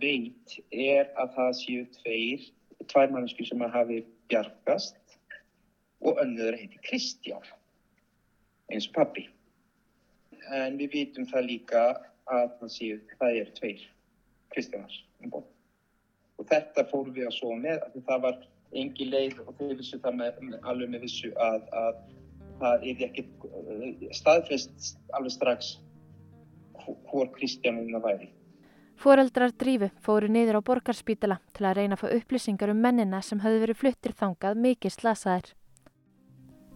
veit 0.00 0.56
er 0.70 1.10
að 1.20 1.34
það 1.36 1.50
séu 1.60 1.84
tveir, 1.98 2.46
tvær 2.90 3.12
mannesku 3.12 3.46
sem 3.48 3.62
að 3.64 3.76
hafi 3.78 4.00
bjargast 4.30 5.18
og 6.04 6.20
önnur 6.22 6.56
heiti 6.58 6.80
Kristján 6.84 7.44
eins 8.72 8.88
og 8.88 8.96
pappi. 8.96 9.26
En 10.52 10.78
við 10.80 10.92
vitum 10.98 11.28
það 11.30 11.48
líka 11.50 11.84
að 12.32 12.50
það 12.60 12.72
séu, 12.76 12.98
það 13.20 13.38
eru 13.40 13.54
tveir 13.58 13.84
kristjanar 14.54 14.98
um 15.22 15.32
bóð. 15.34 15.48
Og 16.38 16.48
þetta 16.50 16.86
fórum 16.90 17.14
við 17.14 17.28
að 17.28 17.36
svo 17.38 17.54
með, 17.58 17.82
að 17.86 18.04
það 18.08 18.22
var 18.26 18.38
engi 18.74 19.08
leið 19.08 19.40
og 19.44 19.50
þau 19.58 19.72
vissu 19.78 19.98
það 20.02 20.20
með, 20.20 20.38
alveg 20.62 20.92
með 20.94 21.04
vissu 21.06 21.32
að, 21.40 21.66
að 21.78 21.98
það 22.60 22.86
er 22.90 23.02
ekki 23.08 23.26
staðfest 24.14 24.94
alveg 25.14 25.34
strax 25.34 25.74
hvor 27.10 27.30
kristjanina 27.34 28.00
væri. 28.02 28.30
Fóreldrar 29.00 29.52
drífu 29.58 29.90
fóru 30.04 30.28
niður 30.30 30.60
á 30.62 30.66
borgarspítala 30.66 31.40
til 31.54 31.66
að 31.66 31.80
reyna 31.80 31.96
að 31.96 32.04
fá 32.04 32.08
upplýsingar 32.14 32.70
um 32.70 32.82
mennina 32.82 33.20
sem 33.26 33.40
hafði 33.42 33.62
verið 33.64 33.80
fluttir 33.80 34.14
þangað 34.18 34.60
mikið 34.66 34.94
slasaðir. 34.94 35.48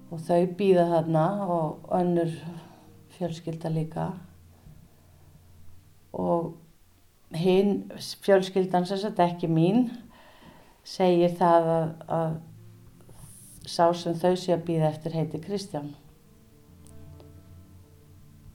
Og 0.09 0.23
þau 0.25 0.43
býða 0.59 0.87
þarna 0.93 1.25
og 1.55 1.93
önnur 1.95 2.33
fjölskylda 3.19 3.71
líka 3.75 4.09
og 6.19 7.39
hinn 7.39 7.89
fjölskyldan 8.25 8.87
sem 8.89 9.01
þetta 9.03 9.27
ekki 9.29 9.49
mín 9.53 9.89
segir 10.89 11.35
það 11.39 11.71
að, 11.73 11.89
að 12.19 12.37
sá 13.69 13.85
sem 13.95 14.17
þau 14.17 14.35
sé 14.41 14.55
að 14.55 14.65
býða 14.69 14.93
eftir 14.93 15.17
heiti 15.17 15.41
Kristján. 15.45 15.91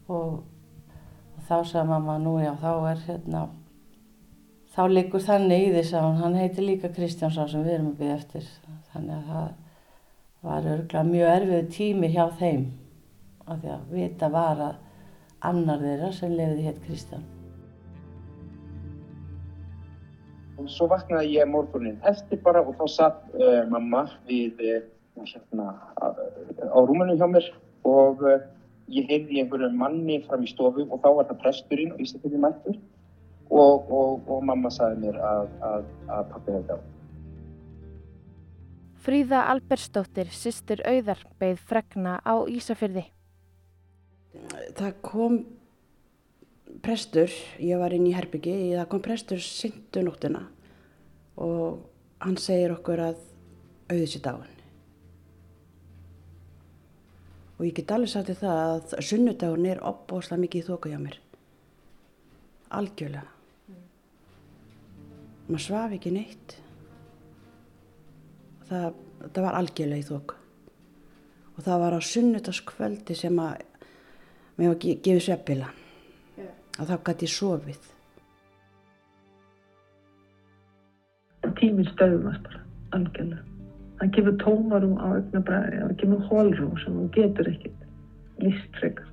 Og, 0.10 0.41
og 0.41 1.43
þá 1.48 1.58
sagði 1.62 1.89
mamma 1.91 2.17
nú 2.22 2.39
já 2.41 2.51
þá 2.60 2.72
er 2.91 3.03
hérna 3.08 3.43
þá 4.74 4.84
liggur 4.89 5.22
þannig 5.24 5.67
í 5.67 5.74
þess 5.77 5.98
að 6.00 6.24
hann 6.24 6.39
heiti 6.39 6.65
líka 6.65 6.91
Kristján 6.93 7.34
sá 7.34 7.46
sem 7.46 7.63
við 7.63 7.77
erum 7.77 7.91
að 7.93 8.01
býða 8.01 8.17
eftir. 8.17 8.50
Þannig 8.93 9.20
að 9.20 9.29
það 9.29 9.51
var 10.43 10.72
örgulega 10.74 11.05
mjög 11.12 11.36
erfið 11.38 11.70
tími 11.77 12.10
hjá 12.12 12.25
þeim 12.41 12.65
af 13.43 13.62
því 13.62 13.72
að 13.77 13.93
vita 13.93 14.34
var 14.34 14.65
að 14.72 14.82
annar 15.43 15.79
þeirra 15.86 16.12
sem 16.15 16.36
lefði 16.36 16.67
hétt 16.67 16.84
Kristján 16.88 17.24
og 20.57 20.69
svo 20.69 20.88
vaknaði 20.91 21.38
ég 21.38 21.50
morgunin 21.50 22.00
eftir 22.10 22.41
bara 22.45 22.62
og 22.62 22.75
þá 22.79 22.86
satt 22.95 23.22
uh, 23.38 23.63
mamma 23.69 24.05
við 24.29 24.62
uh, 24.62 24.81
hérna 25.24 25.69
á, 25.98 26.13
á 26.69 26.77
rúmunu 26.86 27.17
hjá 27.17 27.27
mér 27.29 27.48
og 27.88 28.22
uh, 28.25 28.41
ég 28.93 29.07
heyrði 29.10 29.41
einhverju 29.41 29.72
manni 29.77 30.19
fram 30.27 30.43
í 30.43 30.51
stofu 30.51 30.86
og 30.89 31.01
þá 31.01 31.10
var 31.17 31.29
það 31.29 31.41
presturinn 31.45 31.93
og 31.95 32.03
Ísafjörði 32.03 32.41
mættur 32.43 32.77
og, 33.50 33.89
og, 33.89 34.27
og 34.27 34.43
mamma 34.45 34.72
sagði 34.74 35.07
mér 35.07 35.19
að, 35.22 35.50
að, 35.69 35.88
að 36.10 36.29
pappi 36.33 36.57
hefði 36.57 36.77
á. 36.77 36.79
Fríða 39.03 39.41
Albersdóttir, 39.51 40.29
sýstur 40.31 40.79
auðar, 40.88 41.19
beigð 41.41 41.65
fregna 41.67 42.19
á 42.24 42.39
Ísafjörði. 42.48 43.03
Það 44.77 44.93
kom 45.03 45.41
prestur, 46.82 47.30
ég 47.62 47.77
var 47.77 47.94
inn 47.94 48.08
í 48.08 48.15
herbyggi, 48.15 48.74
það 48.74 48.89
kom 48.92 49.03
prestur 49.03 49.42
syndu 49.44 50.03
nóttina 50.06 50.44
og 51.42 51.84
hann 52.24 52.38
segir 52.39 52.74
okkur 52.75 53.01
að 53.10 53.22
sér 54.10 54.24
dáin. 54.25 54.50
Og 57.60 57.68
ég 57.68 57.75
get 57.77 57.92
alveg 57.94 58.10
sagt 58.10 58.32
því 58.32 58.36
það 58.39 58.62
að 58.63 58.94
sunnudagun 59.06 59.68
er 59.70 59.84
opbóslega 59.86 60.42
mikið 60.42 60.63
í 60.63 60.68
þóku 60.68 60.89
hjá 60.92 61.00
mér. 61.00 61.20
Algjörlega. 62.74 63.30
Maður 65.48 65.65
svaf 65.68 65.94
ekki 65.94 66.13
neitt. 66.15 66.56
Það, 68.72 68.98
það 69.27 69.46
var 69.46 69.60
algjörlega 69.60 70.01
í 70.01 70.08
þóku. 70.10 70.39
Og 71.53 71.62
það 71.68 71.86
var 71.86 71.96
á 71.96 72.00
sunnudaskvöldi 72.10 73.20
sem 73.20 73.39
að 73.44 73.63
mér 74.58 74.74
var 74.74 74.82
gefið 74.82 75.24
sveppila 75.27 75.70
að 76.80 76.92
þá 76.92 76.96
gæti 77.08 77.27
ég 77.27 77.34
sofið. 77.34 77.89
Tíminn 81.60 81.89
stöðumast 81.94 82.44
bara, 82.48 82.62
algjörlega. 82.98 83.44
Hann 84.01 84.12
kemur 84.12 84.38
tómarum 84.42 84.96
á 85.00 85.06
augnabræði, 85.15 85.82
hann 85.84 85.98
kemur 86.01 86.24
hólrum 86.27 86.77
sem 86.82 86.96
hann 86.98 87.12
getur 87.15 87.50
ekkert 87.51 87.84
listfrekar. 88.44 89.10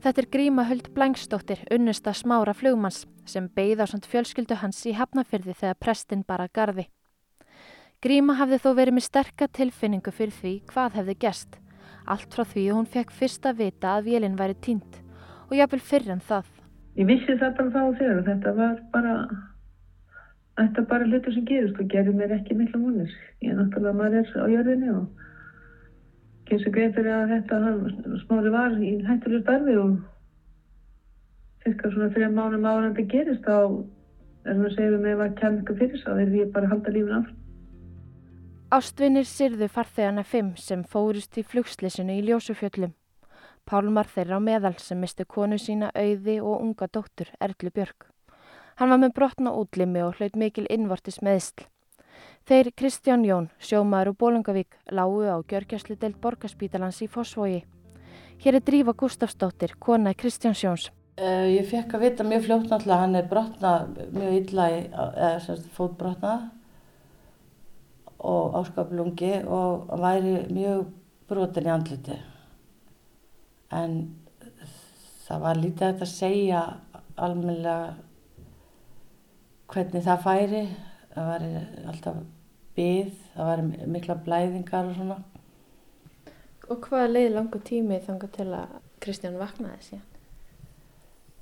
Þetta 0.00 0.22
er 0.22 0.28
Gríma 0.32 0.64
Huld 0.64 0.88
Blængstóttir, 0.96 1.60
unnusta 1.70 2.14
smára 2.16 2.54
flugmanns 2.56 3.04
sem 3.28 3.50
beigð 3.52 3.84
á 3.84 3.86
samt 3.90 4.08
fjölskyldu 4.08 4.56
hans 4.62 4.80
í 4.88 4.94
Hafnafyrði 4.96 5.52
þegar 5.60 5.76
prestinn 5.76 6.24
bara 6.26 6.48
gardi. 6.48 6.86
Gríma 8.00 8.38
hafði 8.38 8.58
þó 8.64 8.70
verið 8.78 8.96
með 8.96 9.06
sterka 9.10 9.50
tilfinningu 9.52 10.14
fyrir 10.16 10.32
því 10.32 10.54
hvað 10.72 10.96
hefði 10.96 11.16
gest. 11.26 11.58
Allt 12.08 12.32
frá 12.32 12.46
því 12.48 12.64
hún 12.72 12.88
fekk 12.88 13.12
fyrsta 13.12 13.52
vita 13.52 13.98
að 13.98 14.08
vélinn 14.08 14.40
væri 14.40 14.56
tínt 14.56 15.02
og 15.50 15.58
jáfnvel 15.58 15.82
fyrir 15.84 16.16
en 16.16 16.24
það. 16.24 16.48
Ég 17.00 17.08
vissi 17.08 17.32
það 17.40 17.54
bara 17.56 17.70
þá 17.72 17.80
og 17.80 17.94
þegar 17.96 18.18
og 18.20 18.26
þetta 18.26 18.50
var 18.58 18.72
bara, 18.92 19.12
þetta 20.60 20.82
bara 20.90 21.06
hlutur 21.08 21.32
sem 21.32 21.46
gerist 21.48 21.78
og 21.80 21.88
gerir 21.88 22.16
mér 22.18 22.34
ekki 22.36 22.56
miklu 22.58 22.80
múnir. 22.82 23.14
Ég 23.40 23.54
er 23.54 23.56
náttúrulega 23.56 23.96
maður 23.96 24.18
er 24.20 24.34
á 24.36 24.46
jörðinni 24.52 24.90
og 24.98 25.22
kemst 26.50 26.68
að 26.68 26.76
greið 26.76 26.98
fyrir 26.98 27.16
að 27.16 27.32
þetta 27.32 27.62
smári 28.26 28.52
var 28.52 28.76
í 28.76 28.92
hættulegur 29.08 29.46
starfi 29.46 29.78
og 29.80 29.96
cirka 31.64 31.94
svona 31.94 32.12
þrjá 32.12 32.30
mánum 32.36 32.68
ára 32.68 32.84
en 32.84 32.94
þetta 32.98 33.12
gerist 33.16 33.48
þá 33.48 33.56
er 33.56 34.54
það 34.54 34.64
að 34.68 34.76
segja 34.76 34.92
við 34.92 35.02
mig 35.06 35.16
að 35.24 35.36
kemja 35.40 35.62
eitthvað 35.62 35.82
fyrir 35.84 36.04
að 36.04 36.20
þeir 36.20 36.32
við 36.36 36.54
bara 36.58 36.72
halda 36.74 36.96
lífin 36.98 37.18
af. 37.22 37.34
Ástvinir 38.76 39.26
sirðu 39.26 39.72
farþegana 39.72 40.22
fimm 40.36 40.52
sem 40.60 40.84
fórust 40.84 41.40
í 41.40 41.48
flugslissinu 41.48 42.20
í 42.20 42.26
Ljósufjöllum. 42.28 42.92
Pálmar 43.70 44.08
þeirra 44.10 44.40
á 44.42 44.42
meðal 44.42 44.72
sem 44.82 44.98
mistu 44.98 45.22
konu 45.30 45.54
sína 45.62 45.92
auði 45.94 46.40
og 46.42 46.56
unga 46.58 46.88
dóttur 46.90 47.28
Erlu 47.38 47.70
Björg. 47.70 48.08
Hann 48.80 48.90
var 48.90 48.98
með 48.98 49.12
brotna 49.14 49.52
útlimi 49.54 50.00
og 50.02 50.16
hlaut 50.18 50.34
mikil 50.34 50.64
innvortis 50.66 51.20
meðsl. 51.22 51.68
Þeir 52.50 52.72
Kristján 52.74 53.22
Jón, 53.22 53.46
sjómaður 53.62 54.10
og 54.10 54.16
Bólangavík, 54.22 54.74
lágu 54.90 55.22
á 55.22 55.38
gjörgjæslu 55.46 55.94
deilt 56.00 56.18
borgarspítalans 56.18 56.98
í 57.04 57.06
Fossvogi. 57.12 57.60
Hér 58.42 58.58
er 58.58 58.64
Drífa 58.66 58.96
Gustafsdóttir, 59.04 59.76
kona 59.78 60.16
Kristjáns 60.18 60.64
Jóns. 60.64 60.88
Uh, 61.20 61.46
ég 61.52 61.70
fekk 61.70 61.94
að 61.94 62.06
vita 62.08 62.26
mjög 62.26 62.48
fljótt 62.48 62.66
náttúrulega 62.72 63.04
hann 63.04 63.20
er 63.20 63.30
brotnað 63.30 64.02
mjög 64.16 64.36
illa 64.40 64.66
í, 64.72 64.82
eða 64.90 65.30
semst 65.46 65.70
fótbrotnað 65.76 66.48
og 68.34 68.58
áskaplungi 68.64 69.32
og 69.46 69.94
væri 70.02 70.36
mjög 70.50 70.90
brotin 71.30 71.70
í 71.70 71.74
andliti. 71.76 72.18
En 73.70 73.96
það 75.26 75.42
var 75.44 75.60
lítið 75.60 75.86
að 75.86 75.92
þetta 75.92 76.08
segja 76.10 76.62
almennilega 77.20 77.94
hvernig 79.70 80.06
það 80.06 80.24
færi. 80.26 80.62
Það 81.10 81.28
var 81.30 81.46
alltaf 81.92 82.20
byð, 82.76 83.10
það 83.34 83.50
var 83.50 83.64
mikla 83.96 84.16
blæðingar 84.26 84.90
og 84.90 84.98
svona. 84.98 85.18
Og 86.70 86.78
hvað 86.86 87.10
leiði 87.10 87.32
langu 87.34 87.60
tími 87.66 87.98
þangar 88.04 88.30
til 88.36 88.48
að 88.54 88.78
Kristján 89.02 89.38
vaknaði 89.40 89.80
síðan? 89.88 90.06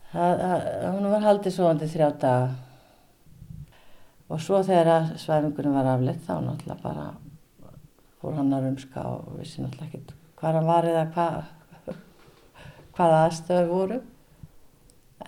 Það, 0.09 0.39
það, 0.41 0.67
hún 0.95 1.11
var 1.13 1.25
haldið 1.27 1.53
svoandi 1.53 1.89
þrjá 1.93 2.09
daga 2.23 2.49
og 4.29 4.41
svo 4.41 4.61
þegar 4.65 5.11
svæfingunum 5.21 5.77
var 5.77 5.91
aflitt 5.93 6.23
þá 6.25 6.35
náttúrulega 6.45 6.81
bara 6.81 7.05
fór 8.21 8.39
hann 8.39 8.55
að 8.57 8.67
rumska 8.67 9.05
og 9.05 9.37
vissi 9.37 9.61
náttúrulega 9.61 9.89
ekkert 9.89 10.15
hvað 10.41 10.59
hann 10.59 10.69
var 10.69 10.89
eða 10.89 11.05
hvað 11.13 11.37
hvaða 12.99 13.25
aðstöðu 13.29 13.67
voru. 13.71 13.99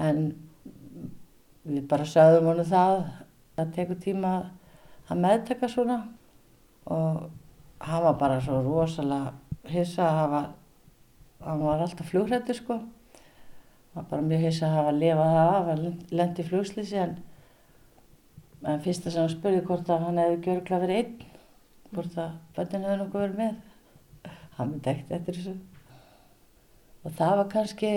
En 0.03 0.23
við 1.65 1.85
bara 1.91 2.09
sögðum 2.09 2.51
honum 2.51 2.67
það 2.67 2.97
það 3.57 3.75
tekur 3.77 4.01
tíma 4.03 4.33
að 5.11 5.23
meðtaka 5.25 5.71
svona. 5.71 6.01
Og 6.91 7.29
hann 7.81 8.05
var 8.07 8.19
bara 8.21 8.41
svo 8.43 8.61
rosalega 8.65 9.35
hissa 9.71 10.09
hann 10.11 11.63
var 11.63 11.85
alltaf 11.85 12.11
flugrættur 12.11 12.59
sko. 12.59 12.81
Var 13.95 14.07
bara 14.11 14.27
mjög 14.27 14.47
hissa 14.49 14.69
að 14.69 14.77
hafa 14.79 14.93
að 14.93 15.03
lifa 15.03 15.33
það 15.35 15.55
af 15.55 15.73
að 15.73 15.83
lendi 16.21 16.43
í 16.45 16.49
flugslýsi 16.51 17.01
en, 17.01 17.17
en 18.67 18.85
fyrsta 18.85 19.11
sem 19.11 19.25
hann 19.25 19.33
spurði 19.33 19.65
hvort 19.67 19.91
að 19.91 20.07
hann 20.07 20.23
hefði 20.23 20.45
gjörgla 20.47 20.83
verið 20.85 21.03
einn 21.03 21.27
hvort 21.91 22.21
að 22.23 22.37
bönnin 22.57 22.87
hefði 22.87 23.01
nokkuð 23.01 23.25
verið 23.25 23.43
með. 23.43 23.59
Hann 24.59 24.71
myndi 24.71 24.93
ekkert 24.93 25.17
eftir 25.19 25.41
þessu 25.41 25.57
og 27.05 27.17
það 27.17 27.37
var 27.41 27.51
kannski 27.55 27.93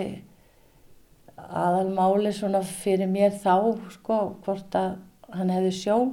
aðalmáli 1.38 2.32
svona 2.36 2.62
fyrir 2.68 3.10
mér 3.12 3.36
þá 3.44 3.56
sko 3.98 4.20
hvort 4.46 4.78
að 4.80 4.98
hann 5.34 5.54
hefði 5.54 5.72
sjón 5.78 6.12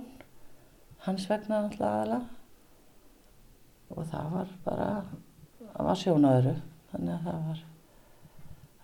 hans 1.06 1.26
vegna 1.30 1.64
alltaf 1.64 1.88
aðala 1.88 2.20
og 3.90 4.06
það 4.12 4.30
var 4.36 4.54
bara 4.64 4.92
það 5.72 5.90
var 5.90 6.00
sjónaöru 6.04 6.54
þannig 6.92 7.16
að 7.16 7.26
það 7.26 7.42
var 7.48 7.66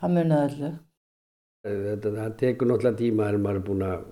það 0.00 0.18
munið 0.18 0.42
öllu 0.48 0.74
Þetta, 1.66 2.10
það 2.14 2.34
tekur 2.38 2.68
náttúrulega 2.70 2.98
tíma 3.00 3.24
en 3.26 3.40
maður 3.42 3.56
er 3.58 3.64
búin 3.66 3.80
að 3.82 4.04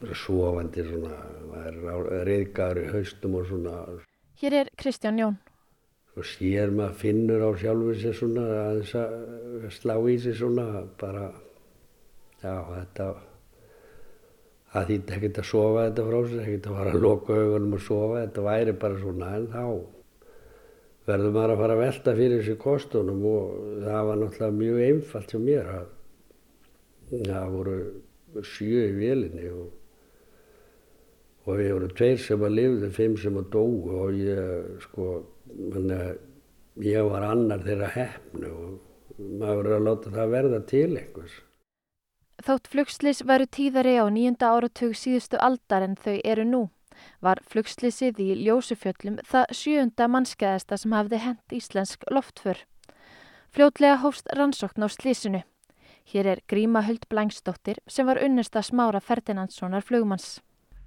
vera 0.00 0.16
sofandi 0.18 0.86
svona, 0.88 1.18
maður 1.52 2.08
er 2.16 2.24
reyðgar 2.26 2.80
í 2.80 2.86
haustum 2.90 3.36
og 3.38 3.46
svona. 3.46 3.74
Hér 4.40 4.56
er 4.62 4.70
Kristján 4.80 5.20
Jón. 5.20 5.36
Svo 6.10 6.24
sér 6.26 6.72
maður 6.74 6.96
finnur 7.04 7.44
á 7.46 7.50
sjálfur 7.60 7.98
sér 8.00 8.16
svona 8.18 8.46
aðeins 8.64 8.94
að 8.98 9.68
slá 9.76 9.94
í 10.10 10.16
sig 10.18 10.34
svona 10.34 10.82
bara, 10.98 11.28
já 12.42 12.54
þetta, 12.72 13.06
það 14.72 14.90
þýtti 14.90 15.16
ekkert 15.16 15.40
að 15.44 15.48
sofa 15.52 15.86
þetta 15.86 16.08
frá 16.08 16.18
sér, 16.24 16.42
ekkert 16.42 16.66
að 16.66 16.76
fara 16.80 16.92
að 16.96 17.06
loka 17.06 17.38
augunum 17.38 17.78
og 17.78 17.86
sofa, 17.86 18.20
þetta 18.24 18.46
væri 18.48 18.76
bara 18.84 19.00
svona 19.04 19.32
en 19.38 19.48
þá 19.54 19.64
verður 21.10 21.34
maður 21.34 21.54
að 21.54 21.62
fara 21.62 21.78
að 21.78 21.82
velta 21.84 22.14
fyrir 22.18 22.40
þessu 22.40 22.60
kostunum 22.60 23.24
og 23.30 23.48
það 23.86 24.06
var 24.10 24.20
náttúrulega 24.20 24.58
mjög 24.58 24.84
einfalt 24.90 25.34
sem 25.34 25.44
mér 25.46 25.74
að 25.78 25.88
það 27.10 27.54
voru 27.54 27.76
sjö 28.46 28.86
í 28.86 28.94
vélinni 28.98 29.50
og, 29.50 29.70
og 31.46 31.58
við 31.58 31.72
vorum 31.74 31.94
tveir 31.98 32.20
sem 32.22 32.46
að 32.46 32.56
lifði, 32.58 32.90
fimm 32.94 33.16
sem 33.18 33.38
að 33.40 33.48
dó 33.54 33.64
og 33.64 34.18
ég 34.18 34.80
sko, 34.84 35.08
manna, 35.58 36.00
ég 36.84 37.06
var 37.10 37.26
annar 37.28 37.62
þeirra 37.66 37.92
hefnu 37.94 38.50
og 38.50 39.20
maður 39.20 39.62
verður 39.62 39.76
að 39.76 39.86
láta 39.88 40.16
það 40.16 40.34
verða 40.34 40.60
til 40.70 40.90
einhvers. 40.96 41.38
Þótt 42.40 42.70
flugslis 42.72 43.24
varu 43.28 43.46
tíðari 43.46 43.98
á 44.00 44.08
nýjunda 44.08 44.54
áratug 44.54 44.94
síðustu 44.96 45.40
aldar 45.40 45.84
en 45.84 45.98
þau 46.00 46.20
eru 46.24 46.46
nú 46.48 46.62
var 47.24 47.40
flugslisið 47.52 48.20
í 48.22 48.28
Ljósufjöllum 48.44 49.20
það 49.28 49.54
sjöunda 49.56 50.08
mannskæðasta 50.10 50.78
sem 50.80 50.96
hafði 50.96 51.22
hent 51.24 51.56
íslensk 51.56 52.04
loftför. 52.10 52.64
Fljótlega 53.54 54.00
hófst 54.04 54.30
rannsókn 54.36 54.86
á 54.86 54.88
slísinu. 54.88 55.42
Hér 56.10 56.26
er 56.34 56.42
Gríma 56.50 56.82
Huld 56.86 57.06
Blængsdóttir 57.10 57.80
sem 57.86 58.06
var 58.06 58.20
unnesta 58.22 58.62
smára 58.62 59.00
Ferdinandssonar 59.00 59.84
flugmanns. 59.86 60.40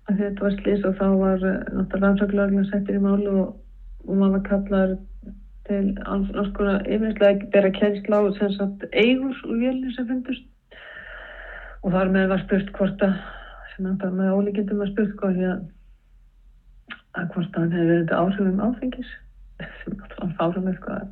Þetta 0.10 0.43
var 0.43 0.56
slís 0.58 0.84
og 0.88 0.97
þá 0.99 1.06
var 1.19 1.45
eh, 1.47 1.60
náttúrulega 1.71 2.02
rannsóklarlega 2.08 2.65
settir 2.71 2.99
í 2.99 3.04
málu 3.04 3.36
og, 3.43 3.54
og 4.08 4.18
maður 4.20 4.44
kallar 4.48 4.96
til 5.68 5.94
alls 6.12 6.52
konar 6.58 6.84
yfirlega 6.92 7.48
bera 7.54 7.72
kjensla 7.76 8.20
á 8.20 8.24
sem 8.38 8.52
sagt 8.58 8.84
eigur 8.92 9.38
úr 9.48 9.62
vélni 9.62 9.94
sem 9.96 10.08
fundust. 10.10 10.50
Og 11.84 11.92
þar 11.96 12.12
með 12.12 12.28
var 12.32 12.44
spurt 12.44 12.74
hvort 12.76 13.06
að 13.06 13.16
sem 13.74 13.88
náttúrulega 13.88 14.18
með 14.20 14.36
ólíkindum 14.38 14.84
var 14.84 14.92
spurt 14.92 15.16
hvort 15.22 15.39
að, 15.52 15.63
að 17.20 17.30
hvort 17.36 17.56
að 17.56 17.62
hann 17.62 17.78
hefði 17.78 17.94
verið 17.94 18.13
áhrifum 18.20 18.62
áfengis. 18.68 19.13
Sem 19.80 19.96
náttúrulega 19.96 20.38
fárum 20.39 20.70
eitthvað 20.72 21.08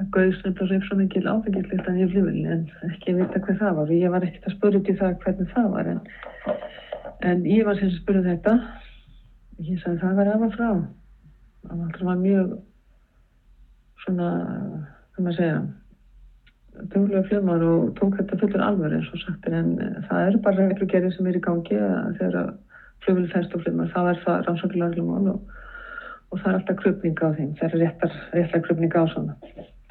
að 0.00 0.08
gauðsnöfn 0.16 0.64
og 0.64 0.70
reyf 0.72 0.88
svo 0.88 0.96
mikil 0.96 1.26
áfengislistan 1.28 2.00
í 2.00 2.08
fljóðinni 2.08 2.54
en 2.54 2.64
ekki 2.88 3.16
vita 3.18 3.42
hvað 3.44 3.60
það 3.60 3.76
var. 3.78 3.90
Og 3.92 4.00
ég 4.00 4.14
var 4.14 4.26
ekkert 4.26 4.48
að 4.48 4.56
spyrja 4.56 4.82
til 4.86 4.96
það 5.02 5.18
hvernig 5.26 5.52
það 5.52 5.68
var 5.76 5.92
en, 5.92 6.02
en 7.28 7.46
ég 7.50 7.68
var 7.68 7.78
sem 7.78 7.92
að 7.92 8.00
spyrja 8.00 8.24
þetta. 8.30 8.56
Og 9.58 9.68
ég 9.68 9.84
sagði 9.84 10.04
það 10.06 10.20
var 10.22 10.32
af 10.32 10.48
og 10.48 10.56
frá 10.56 10.70
það 11.68 12.02
var 12.08 12.20
mjög 12.20 12.52
svona, 14.02 14.28
hvað 15.14 15.24
maður 15.26 15.38
segja 15.38 15.62
duglega 16.92 17.24
fljóðmar 17.28 17.64
og 17.68 17.88
tók 17.98 18.16
þetta 18.18 18.38
fullur 18.40 18.64
alveg 18.64 18.94
eins 18.96 19.10
og 19.12 19.20
sagt. 19.22 19.48
En 19.48 19.74
það 20.08 20.28
eru 20.28 20.42
bara 20.46 20.68
reglugerðir 20.68 21.14
sem 21.16 21.28
er 21.28 21.38
í 21.38 21.44
gangi 21.44 21.80
þegar 22.18 22.54
fljóðvili 23.04 23.32
fennst 23.34 23.56
og 23.56 23.64
fljóðmar 23.64 23.92
þá 23.92 24.00
er 24.02 24.22
það 24.24 24.46
rannsóknulega 24.48 25.04
og, 25.34 25.38
og 26.32 26.40
það 26.40 26.48
er 26.48 26.58
alltaf 26.58 26.80
krupninga 26.80 27.28
á 27.28 27.36
þeim 27.36 27.54
það 27.60 27.68
er 27.68 27.82
réttar, 27.84 28.18
réttar 28.32 28.66
krupninga 28.66 29.04
á 29.04 29.06
svona. 29.12 29.36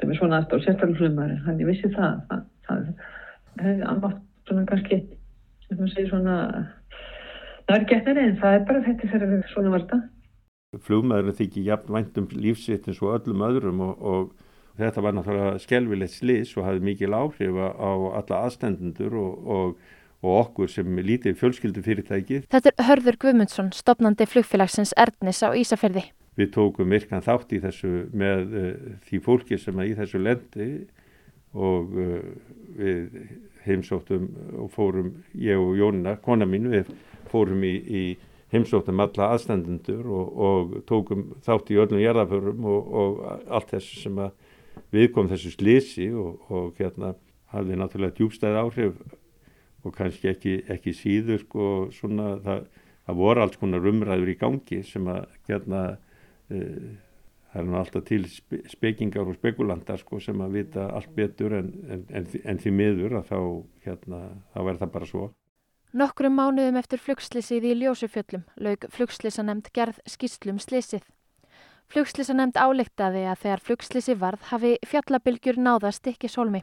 Sem 0.01 0.11
er 0.11 0.17
svona 0.17 0.41
aðstóð 0.41 0.65
sérstaklega 0.65 1.01
flumari 1.03 1.39
þannig 1.45 1.65
ég 1.65 1.71
vissi 1.71 1.93
það 1.93 2.21
það, 2.31 2.45
það 2.67 3.65
hefði 3.67 3.89
anmátt 3.93 4.21
svona 4.49 4.67
kannski 4.71 5.01
sem 5.67 5.77
maður 5.77 5.93
segir 5.93 6.09
svona 6.09 6.37
nærgetnari 7.69 8.25
en 8.25 8.39
það 8.41 8.57
er 8.57 8.65
bara 8.71 8.83
þetta 8.87 9.11
þegar 9.13 9.45
svona 9.51 9.75
var 9.75 9.85
þetta 9.85 10.01
Flugmaðurinn 10.79 11.35
þykir 11.35 11.65
jafn 11.67 11.91
væntum 11.91 12.27
lífsitt 12.31 12.85
eins 12.87 13.01
og 13.03 13.17
öllum 13.17 13.41
öðrum 13.43 13.81
og, 13.83 14.05
og 14.07 14.77
þetta 14.79 15.01
var 15.03 15.17
náttúrulega 15.17 15.57
skelvilegt 15.59 16.13
slis 16.13 16.53
og 16.55 16.63
hafði 16.63 16.85
mikil 16.87 17.11
áhrif 17.11 17.59
á 17.59 17.91
alla 18.21 18.39
aðstendendur 18.45 19.17
og, 19.19 19.49
og, 19.57 19.73
og 20.23 20.37
okkur 20.45 20.71
sem 20.71 21.03
lítið 21.03 21.35
fjölskyldu 21.41 21.83
fyrirtæki. 21.83 22.45
Þetta 22.47 22.71
er 22.71 22.87
Hörður 22.87 23.19
Guðmundsson, 23.25 23.73
stopnandi 23.75 24.29
flugfélagsins 24.31 24.95
Erdnis 24.95 25.43
á 25.43 25.51
Ísafjörði 25.51 26.07
við 26.39 26.51
tókum 26.55 26.95
virkan 26.95 27.23
þátt 27.25 27.51
í 27.51 27.59
þessu 27.59 27.91
með 28.15 28.55
uh, 28.55 28.73
því 29.09 29.21
fólki 29.25 29.59
sem 29.59 29.79
er 29.83 29.91
í 29.91 29.95
þessu 29.99 30.21
lendi 30.23 30.71
og 31.51 31.91
uh, 31.99 32.21
við 32.79 33.17
heimsóttum 33.65 34.29
og 34.57 34.71
fórum, 34.73 35.17
ég 35.35 35.59
og 35.59 35.75
Jónina, 35.77 36.15
kona 36.23 36.47
mín, 36.49 36.71
við 36.71 36.87
fórum 37.29 37.61
í, 37.67 37.75
í 37.75 38.03
heimsóttum 38.51 38.99
alla 39.03 39.31
aðstendendur 39.35 40.05
og, 40.11 40.35
og 40.47 40.75
tókum 40.89 41.29
þátt 41.45 41.71
í 41.71 41.79
öllum 41.81 42.03
jarðaförum 42.03 42.67
og, 42.67 42.93
og 43.01 43.23
allt 43.47 43.73
þessu 43.75 44.03
sem 44.03 44.21
viðkom 44.91 45.31
þessu 45.31 45.55
slisi 45.55 46.11
og, 46.11 46.45
og 46.51 46.77
hérna 46.79 47.15
hafði 47.51 47.79
náttúrulega 47.79 48.17
djúbstæð 48.19 48.61
áhrif 48.61 49.01
og 49.81 49.95
kannski 49.95 50.29
ekki, 50.31 50.59
ekki 50.71 50.93
síður 50.95 51.41
sko 51.41 51.67
svona 51.95 52.35
það, 52.43 52.63
það 53.07 53.19
voru 53.23 53.43
alls 53.43 53.59
konar 53.59 53.91
umræður 53.91 54.31
í 54.31 54.39
gangi 54.39 54.83
sem 54.87 55.07
að 55.11 55.25
hérna 55.49 55.83
Eh, 56.51 56.95
það 57.51 57.61
er 57.61 57.67
nú 57.67 57.77
alltaf 57.79 58.05
til 58.07 58.25
spekingar 58.71 59.27
og 59.27 59.37
spekulantar 59.37 59.99
sko, 60.01 60.19
sem 60.23 60.39
að 60.43 60.57
vita 60.59 60.87
allt 60.95 61.11
betur 61.15 61.57
en, 61.59 61.71
en, 61.91 62.03
en, 62.15 62.27
en 62.47 62.59
því 62.63 62.73
miður 62.75 63.17
að 63.19 63.31
þá, 63.31 63.39
hérna, 63.87 64.21
þá 64.53 64.59
verður 64.59 64.81
það 64.83 64.93
bara 64.95 65.09
svo. 65.09 65.25
Nokkrum 65.91 66.37
mánuðum 66.39 66.77
eftir 66.79 67.01
flugslýsið 67.03 67.65
í 67.67 67.71
Ljósufjöllum 67.81 68.45
laug 68.63 68.85
flugslýsanemnd 68.93 69.65
gerð 69.75 69.97
skýslum 70.07 70.61
slýsið. 70.63 71.01
Flugslýsanemnd 71.91 72.55
álektaði 72.55 73.25
að 73.27 73.41
þegar 73.41 73.63
flugslýsi 73.65 74.15
varð 74.21 74.45
hafi 74.53 74.71
fjallabylgjur 74.87 75.59
náðast 75.59 76.07
ekki 76.07 76.31
sólmi 76.31 76.61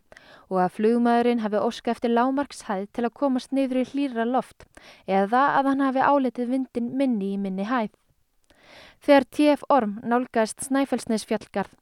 og 0.49 0.63
að 0.63 0.73
flugmaðurinn 0.79 1.45
hafi 1.45 1.61
óska 1.61 1.93
eftir 1.93 2.15
lámarkshæð 2.17 2.89
til 2.97 3.05
að 3.05 3.17
komast 3.21 3.53
niður 3.53 3.83
í 3.83 3.85
hlýra 3.93 4.25
loft 4.25 4.65
eða 5.05 5.45
að 5.61 5.73
hann 5.75 5.85
hafi 5.91 6.09
áletið 6.09 6.51
vindin 6.57 6.91
minni 6.97 7.35
í 7.35 7.39
minni 7.45 7.69
hæð. 7.69 7.93
Þegar 9.05 9.31
TF 9.37 9.69
Orm 9.69 9.97
nálgæðist 10.09 10.71
Snæfellsnes 10.71 11.29
fjallgarð 11.29 11.77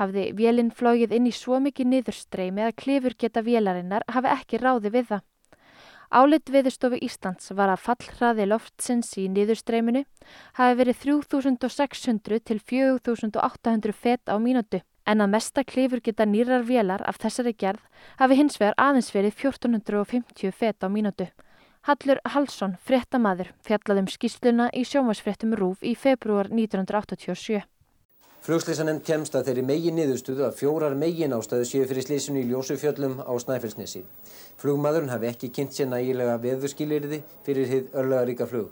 hafði 0.00 0.30
vélinn 0.40 0.72
flógið 0.72 1.12
inn 1.12 1.28
í 1.28 1.36
svo 1.44 1.60
mikið 1.60 1.92
niðurstreymi 1.92 2.64
að 2.64 2.76
klifur 2.80 3.20
geta 3.20 3.44
vélarinnar 3.44 4.08
hafi 4.08 4.32
ekki 4.32 4.64
ráði 4.64 4.96
við 4.96 5.10
það. 5.12 5.26
Álit 6.10 6.50
viðstofu 6.54 7.00
Íslands 7.02 7.50
var 7.58 7.72
að 7.72 7.82
fallhraði 7.82 8.46
loftsins 8.46 9.10
í 9.18 9.26
niðurstreyminu 9.32 10.04
hafi 10.58 10.76
verið 10.78 11.00
3600 11.02 12.44
til 12.46 12.60
4800 12.62 13.92
fet 13.92 14.30
á 14.30 14.38
mínútu 14.38 14.82
en 15.06 15.22
að 15.22 15.32
mesta 15.34 15.64
klifur 15.64 16.02
geta 16.02 16.26
nýrar 16.26 16.66
vélar 16.66 17.02
af 17.06 17.18
þessari 17.22 17.54
gerð 17.58 17.82
hafi 18.20 18.38
hins 18.38 18.58
vegar 18.60 18.78
aðeins 18.78 19.12
verið 19.14 19.34
1450 19.38 20.54
fet 20.54 20.82
á 20.82 20.88
mínútu. 20.90 21.28
Hallur 21.86 22.18
Hallsson, 22.34 22.74
fréttamaður, 22.82 23.52
fjallaðum 23.62 24.08
skýsluna 24.10 24.66
í 24.74 24.82
sjómasfréttum 24.82 25.54
RÚF 25.54 25.86
í 25.86 25.94
februar 25.94 26.50
1987. 26.50 27.62
Flugslýsanemnd 28.46 29.02
kemst 29.02 29.34
að 29.34 29.48
þeirri 29.48 29.62
megin 29.66 29.96
niðurstuðu 29.98 30.44
að 30.46 30.52
fjórar 30.60 30.92
megin 30.94 31.32
ástæðu 31.34 31.64
séu 31.66 31.86
fyrir 31.90 32.04
slýsinu 32.04 32.38
í 32.38 32.46
Ljósufjöllum 32.46 33.16
á 33.26 33.34
Snæfellsnesi. 33.42 34.04
Flugmaðurinn 34.62 35.10
hafi 35.10 35.26
ekki 35.32 35.48
kynnt 35.56 35.74
sér 35.74 35.88
nægilega 35.90 36.36
veðurskilirði 36.44 37.18
fyrir 37.42 37.66
hið 37.66 37.96
örlega 37.98 38.46
flug. 38.46 38.68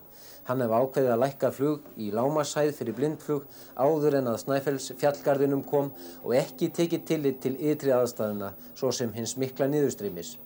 Hann 0.47 0.63
hef 0.63 0.75
ákveðið 0.79 1.11
að 1.11 1.23
lækka 1.25 1.51
flug 1.57 1.89
í 1.99 2.13
lámasæð 2.15 2.71
fyrir 2.77 2.97
blindflug 3.01 3.49
áður 3.75 4.19
en 4.21 4.31
að 4.31 4.39
Snæfells 4.45 4.87
fjallgarðinum 5.01 5.67
kom 5.67 5.91
og 6.23 6.37
ekki 6.39 6.71
tekið 6.79 7.03
tillit 7.11 7.43
til 7.43 7.57
ytri 7.59 7.91
aðstæðuna 7.97 8.53
svo 8.77 8.93
sem 8.95 9.11
hins 9.17 9.35
mikla 9.35 9.67
niðurstreymis. 9.73 10.37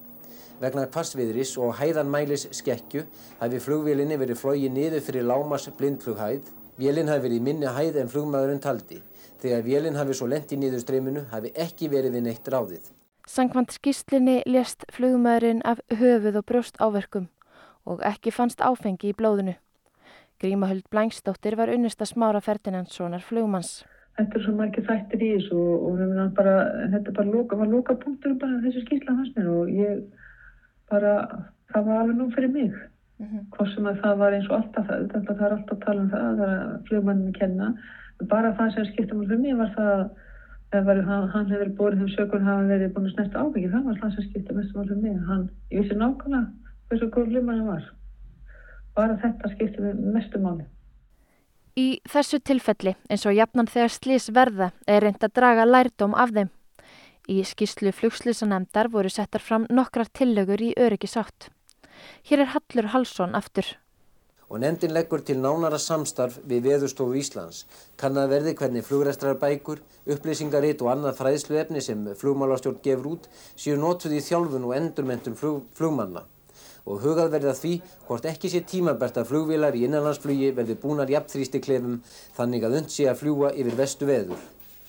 Vegna 0.62 0.86
kvassviðris 0.88 1.52
og 1.60 1.76
hæðanmælis 1.82 2.46
skekju 2.62 3.04
hafi 3.42 3.60
flugvélinni 3.60 4.16
verið 4.24 4.40
flóið 4.40 4.72
niður 4.72 5.04
fyrir 5.04 5.28
lámas 5.28 5.68
blindflughæð. 5.76 6.48
Vélinn 6.80 7.12
hafi 7.12 7.26
verið 7.28 7.44
minni 7.44 7.76
hæð 7.76 8.00
en 8.00 8.08
flugmaðurinn 8.08 8.64
taldi. 8.64 9.02
Þegar 9.38 9.62
vélinn 9.62 9.98
hafi 9.98 10.16
svo 10.18 10.26
lent 10.26 10.50
í 10.50 10.56
niðurstreyminu 10.58 11.28
hafi 11.30 11.52
ekki 11.54 11.88
verið 11.92 12.16
við 12.16 12.24
neitt 12.26 12.48
ráðið. 12.50 12.88
Sankvant 13.28 13.74
skýslinni 13.76 14.40
lést 14.48 14.86
flugmaðurinn 14.90 15.60
af 15.68 15.82
höfuð 15.92 16.40
og 16.40 16.46
brjóst 16.48 16.80
áverkum 16.82 17.28
og 17.88 18.02
ekki 18.04 18.32
fannst 18.34 18.64
áfengi 18.64 19.12
í 19.12 19.16
blóðinu. 19.16 19.54
Grímahöld 20.42 20.88
Blængstóttir 20.90 21.56
var 21.58 21.70
unnista 21.70 22.06
smára 22.06 22.40
Ferdinandssonar 22.42 23.22
flugmanns. 23.26 23.84
Þetta 24.18 24.38
er 24.38 24.44
svo 24.44 24.54
margir 24.58 24.86
þættir 24.88 25.22
í 25.22 25.30
þessu 25.36 25.58
og, 25.62 25.86
og 25.92 26.32
bara, 26.34 26.54
þetta 26.94 27.14
bara 27.20 27.34
loka, 27.36 27.58
var 27.60 27.70
loka 27.70 27.94
punktur 28.02 28.34
bara 28.40 28.58
þessu 28.64 28.82
skýsla 28.86 29.14
hans 29.14 29.30
mér 29.36 29.50
og 29.54 29.70
ég 29.70 30.02
bara, 30.90 31.14
það 31.74 31.90
var 31.90 32.02
alveg 32.02 32.18
nú 32.18 32.28
fyrir 32.34 32.54
mig. 32.54 32.74
Mm 33.18 33.26
-hmm. 33.26 33.46
Hvort 33.54 33.74
sem 33.74 33.86
að 33.86 34.00
það 34.02 34.18
var 34.18 34.32
eins 34.32 34.50
og 34.50 34.56
alltaf 34.56 34.86
það, 34.86 35.08
þetta 35.12 35.34
það 35.34 35.46
er 35.46 35.52
alltaf 35.52 35.76
að 35.76 35.84
tala 35.86 36.00
um 36.00 36.10
það, 36.10 36.20
það 36.38 36.44
er 36.48 36.54
að 36.58 36.84
flugmannin 36.88 37.38
kenna 37.38 37.74
bara 38.30 38.54
það 38.58 38.74
sem 38.74 38.88
skipta 38.92 39.16
mér 39.16 39.28
fyrir 39.30 39.42
mig 39.42 39.58
var 39.58 39.70
það 39.76 39.92
að 40.78 41.02
hann, 41.08 41.28
hann 41.32 41.52
hefur 41.52 41.70
borðið 41.78 42.00
þeim 42.02 42.14
sökur 42.14 42.44
hafa 42.44 42.66
verið 42.68 42.94
búin 42.94 43.08
að 43.08 43.14
snerta 43.14 43.44
ábyggi 43.44 43.70
það 43.72 43.84
var 43.88 44.00
það 44.02 44.14
sem 44.14 44.26
skipta 44.28 44.56
mér 44.56 44.70
fyrir 44.74 45.02
mig. 45.02 45.20
Hann, 45.28 45.44
ég 45.70 45.84
vissi 45.84 45.98
nákvæmlega 45.98 46.44
hversu 46.88 47.10
góð 47.14 47.32
hlumann 47.32 47.60
hann 47.60 47.70
var. 47.72 47.88
Bara 48.96 49.18
þetta 49.22 49.52
skipta 49.54 49.84
mér 49.84 50.00
mestu 50.16 50.42
máli. 50.42 50.66
Í 51.78 51.88
þessu 52.10 52.40
tilfelli 52.42 52.96
eins 53.08 53.26
og 53.28 53.36
jafnan 53.36 53.70
þegar 53.70 53.94
slís 53.94 54.32
verða 54.34 54.72
er 54.86 55.04
reynd 55.06 55.22
að 55.22 55.36
draga 55.38 55.68
lærdóm 55.68 56.16
af 56.18 56.34
þeim. 56.34 56.50
Í 57.28 57.42
skýrslu 57.44 57.92
flugslýsanemdar 57.92 58.88
voru 58.90 59.12
settar 59.12 59.44
fram 59.44 59.68
nokkrar 59.70 60.08
tillögur 60.10 60.62
í 60.64 60.72
öryggisátt 60.80 61.50
Hér 62.28 62.44
er 62.44 62.52
Hallur 62.54 62.90
Halsson 62.92 63.36
aftur 63.38 63.76
og 64.48 64.60
nefndin 64.62 64.94
leggur 64.96 65.20
til 65.20 65.40
nánara 65.42 65.78
samstarf 65.82 66.38
við 66.48 66.64
Veðurstofu 66.68 67.18
Íslands. 67.20 67.64
Kann 68.00 68.16
að 68.16 68.32
verði 68.32 68.54
hvernig 68.56 68.86
flugræstrarbækur, 68.86 69.82
upplýsingaritt 70.08 70.82
og 70.84 70.92
annað 70.94 71.18
fræðsluefni 71.20 71.84
sem 71.84 72.06
flugmálastjórn 72.20 72.80
gefur 72.84 73.12
út 73.12 73.28
séu 73.56 73.76
nótuð 73.76 74.16
í 74.16 74.24
þjálfun 74.24 74.68
og 74.68 74.76
endurmentun 74.78 75.36
flug, 75.36 75.62
flugmanna. 75.76 76.24
Og 76.88 77.02
hugað 77.04 77.34
verði 77.36 77.50
að 77.52 77.58
því 77.62 77.74
hvort 78.08 78.28
ekki 78.30 78.48
sé 78.48 78.62
tímabært 78.64 79.20
að 79.20 79.28
flugvilar 79.34 79.76
í 79.76 79.84
innanlandsflugi 79.84 80.54
verði 80.56 80.78
búnar 80.80 81.12
jafnþrýsti 81.12 81.60
klefum 81.60 81.98
þannig 82.38 82.64
að 82.64 82.78
und 82.80 82.94
sé 82.94 83.10
að 83.10 83.20
fljúa 83.24 83.52
yfir 83.52 83.76
vestu 83.76 84.08
veður. 84.08 84.40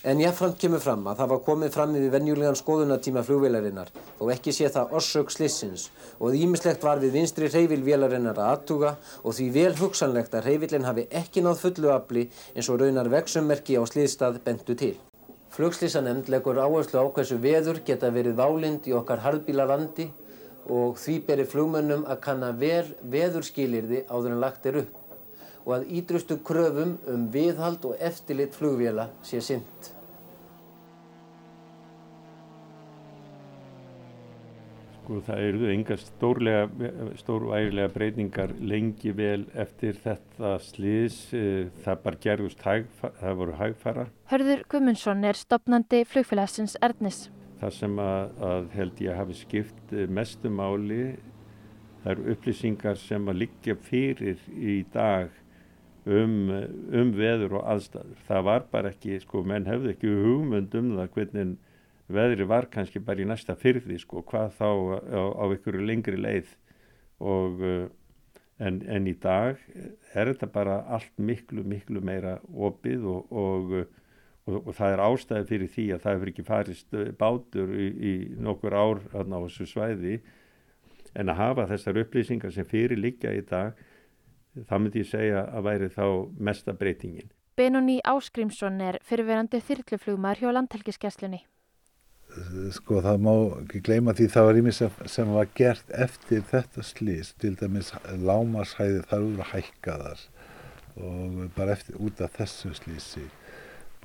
En 0.01 0.15
jáfnframt 0.15 0.55
kemur 0.55 0.79
fram 0.79 1.01
að 1.11 1.17
það 1.19 1.27
var 1.29 1.39
komið 1.43 1.73
fram 1.75 1.95
yfir 1.99 2.11
venjulegan 2.13 2.55
skoðunatíma 2.55 3.19
flugvélarinnar 3.27 3.89
þó 4.15 4.29
ekki 4.31 4.53
sé 4.55 4.69
það 4.71 4.93
orsök 4.95 5.33
slissins 5.35 5.89
og 6.23 6.37
ímislegt 6.39 6.85
var 6.87 7.01
við 7.01 7.17
vinstri 7.17 7.49
hreyfil 7.51 7.81
vélarinnar 7.83 8.39
að 8.39 8.47
aðtuga 8.53 8.93
og 9.19 9.35
því 9.35 9.47
vel 9.57 9.73
hugsanlegt 9.81 10.37
að 10.39 10.47
hreyfilin 10.47 10.87
hafi 10.87 11.03
ekki 11.19 11.43
náð 11.43 11.59
fullu 11.65 11.91
afli 11.91 12.23
eins 12.53 12.69
og 12.71 12.79
raunar 12.79 13.11
vexummerki 13.11 13.75
á 13.75 13.83
sliðstað 13.91 14.39
bentu 14.45 14.77
til. 14.79 14.93
Flugslissanemnd 15.51 16.31
leggur 16.31 16.63
áherslu 16.63 17.03
á 17.03 17.05
hversu 17.11 17.41
veður 17.43 17.83
geta 17.83 18.13
verið 18.15 18.39
válind 18.39 18.87
í 18.87 18.95
okkar 18.95 19.25
harðbílalandi 19.25 20.07
og 20.79 20.95
því 21.03 21.19
berir 21.27 21.51
flugmönnum 21.51 22.07
að 22.07 22.23
kanna 22.23 22.53
vel 22.55 22.87
veðurskilirði 23.03 24.05
áður 24.07 24.31
en 24.31 24.43
lagt 24.47 24.71
er 24.71 24.79
upp 24.85 24.98
og 25.69 25.75
að 25.77 25.89
ídrustu 25.99 26.39
kröfum 26.41 26.95
um 27.07 27.29
viðhald 27.29 27.83
og 27.85 27.99
eftirlit 28.01 28.55
flugvéla 28.57 29.05
sé 29.21 29.37
synd. 29.45 29.89
Sko 34.97 35.19
það 35.27 35.43
eru 35.45 35.69
enga 35.69 35.97
stórvægilega 37.21 37.89
breyningar 37.93 38.55
lengi 38.61 39.13
vel 39.13 39.45
eftir 39.53 39.97
þetta 40.01 40.55
sliðs, 40.65 41.19
eh, 41.37 41.69
það 41.85 42.03
bara 42.03 42.21
gerðust 42.25 42.65
hæg, 42.65 42.89
það 43.21 43.39
voru 43.41 43.57
hægfara. 43.61 44.07
Hörður 44.29 44.63
Gumundsson 44.69 45.23
er 45.25 45.37
stopnandi 45.37 46.03
flugfélagsins 46.05 46.77
Ernis. 46.81 47.27
Það 47.61 47.73
sem 47.77 47.99
að, 47.99 48.37
að 48.49 48.69
held 48.73 49.01
ég 49.05 49.17
hafi 49.21 49.37
skipt 49.37 49.93
eh, 49.93 50.07
mestumáli, 50.07 51.03
það 52.03 52.11
eru 52.15 52.33
upplýsingar 52.33 52.97
sem 52.97 53.29
að 53.29 53.41
liggja 53.43 53.77
fyrir 53.89 54.41
í 54.49 54.81
dag 54.93 55.29
um, 56.09 56.35
um 57.01 57.13
veður 57.15 57.59
og 57.59 57.67
aðstæður. 57.75 58.23
Það 58.27 58.45
var 58.49 58.65
bara 58.73 58.93
ekki, 58.93 59.19
sko, 59.23 59.43
menn 59.47 59.69
hefði 59.69 59.93
ekki 59.95 60.15
hugmynd 60.25 60.75
um 60.79 60.95
það 60.97 61.13
hvernig 61.15 61.55
veðri 62.09 62.49
var 62.49 62.65
kannski 62.73 63.01
bara 63.05 63.21
í 63.21 63.29
næsta 63.29 63.55
fyrði, 63.59 63.99
sko, 64.01 64.23
hvað 64.25 64.57
þá 64.57 64.69
á, 64.69 65.23
á 65.37 65.43
einhverju 65.45 65.85
lengri 65.85 66.17
leið 66.17 66.55
og 67.19 67.61
uh, 67.61 67.87
en, 68.59 68.81
en 68.87 69.07
í 69.07 69.15
dag 69.21 69.59
er 70.13 70.31
þetta 70.31 70.49
bara 70.51 70.81
allt 70.91 71.13
miklu, 71.21 71.63
miklu 71.67 72.01
meira 72.03 72.37
opið 72.49 73.05
og, 73.07 73.31
og, 73.31 73.75
og, 74.49 74.57
og 74.59 74.73
það 74.75 74.95
er 74.95 75.03
ástæði 75.05 75.49
fyrir 75.53 75.71
því 75.75 75.85
að 75.95 76.03
það 76.05 76.17
hefur 76.17 76.33
ekki 76.33 76.47
farist 76.47 76.97
uh, 76.97 77.05
bátur 77.19 77.73
í, 77.75 77.87
í 77.87 78.13
nokkur 78.41 78.75
ár 78.75 79.03
á 79.15 79.21
þessu 79.21 79.69
svæði 79.69 80.19
en 81.17 81.31
að 81.31 81.39
hafa 81.39 81.69
þessar 81.71 82.01
upplýsingar 82.03 82.53
sem 82.53 82.67
fyrir 82.69 82.99
liggja 82.99 83.33
í 83.33 83.45
dag 83.49 83.77
það 84.55 84.81
myndi 84.83 85.03
ég 85.03 85.09
segja 85.09 85.45
að 85.53 85.67
væri 85.67 85.91
þá 85.93 86.05
mesta 86.49 86.75
breytingin. 86.77 87.29
Benóni 87.59 87.99
Áskrimsson 88.07 88.79
er 88.81 88.99
fyrirverandi 89.03 89.59
þyrluflugmaður 89.67 90.43
hjá 90.43 90.51
landhelgiskesslunni. 90.55 91.41
Sko 92.75 93.01
það 93.01 93.23
má 93.25 93.33
ekki 93.63 93.81
gleyma 93.83 94.13
því 94.15 94.27
það 94.31 94.47
var 94.47 94.59
ímis 94.59 94.81
sem 95.09 95.31
var 95.33 95.49
gert 95.57 95.95
eftir 96.05 96.43
þetta 96.51 96.85
slís, 96.85 97.33
til 97.41 97.55
dæmis 97.57 97.89
lámashæði 98.21 99.01
þar 99.09 99.25
úr 99.25 99.41
að 99.43 99.51
hækka 99.55 99.95
þar 100.03 100.27
og 100.99 101.41
bara 101.55 101.73
eftir 101.73 101.97
út 102.03 102.21
af 102.21 102.35
þessu 102.37 102.71
slísi 102.77 103.25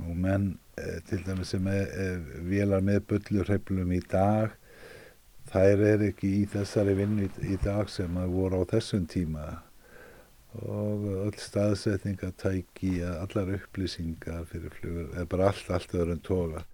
og 0.02 0.16
menn 0.18 0.54
eh, 0.78 1.00
til 1.08 1.20
dæmis 1.26 1.52
sem 1.54 1.66
er, 1.70 1.86
er 1.90 2.44
vélar 2.48 2.82
með 2.84 3.04
bullurheiflum 3.10 3.92
í 3.94 4.00
dag 4.10 4.54
þær 5.50 5.84
er 5.92 6.04
ekki 6.08 6.30
í 6.40 6.42
þessari 6.50 6.96
vinnu 6.98 7.28
í, 7.28 7.30
í 7.54 7.58
dag 7.62 7.90
sem 7.92 8.16
að 8.18 8.34
voru 8.34 8.62
á 8.64 8.70
þessum 8.74 9.06
tíma 9.10 9.46
og 10.62 11.08
öll 11.26 11.40
staðsetningatæki, 11.40 13.00
allar 13.02 13.50
upplýsingar 13.56 14.46
fyrir 14.50 14.70
flugur, 14.76 15.10
eða 15.16 15.26
bara 15.32 15.50
allt, 15.50 15.70
allt 15.74 15.96
öðrum 15.96 16.22
toga. 16.22 16.64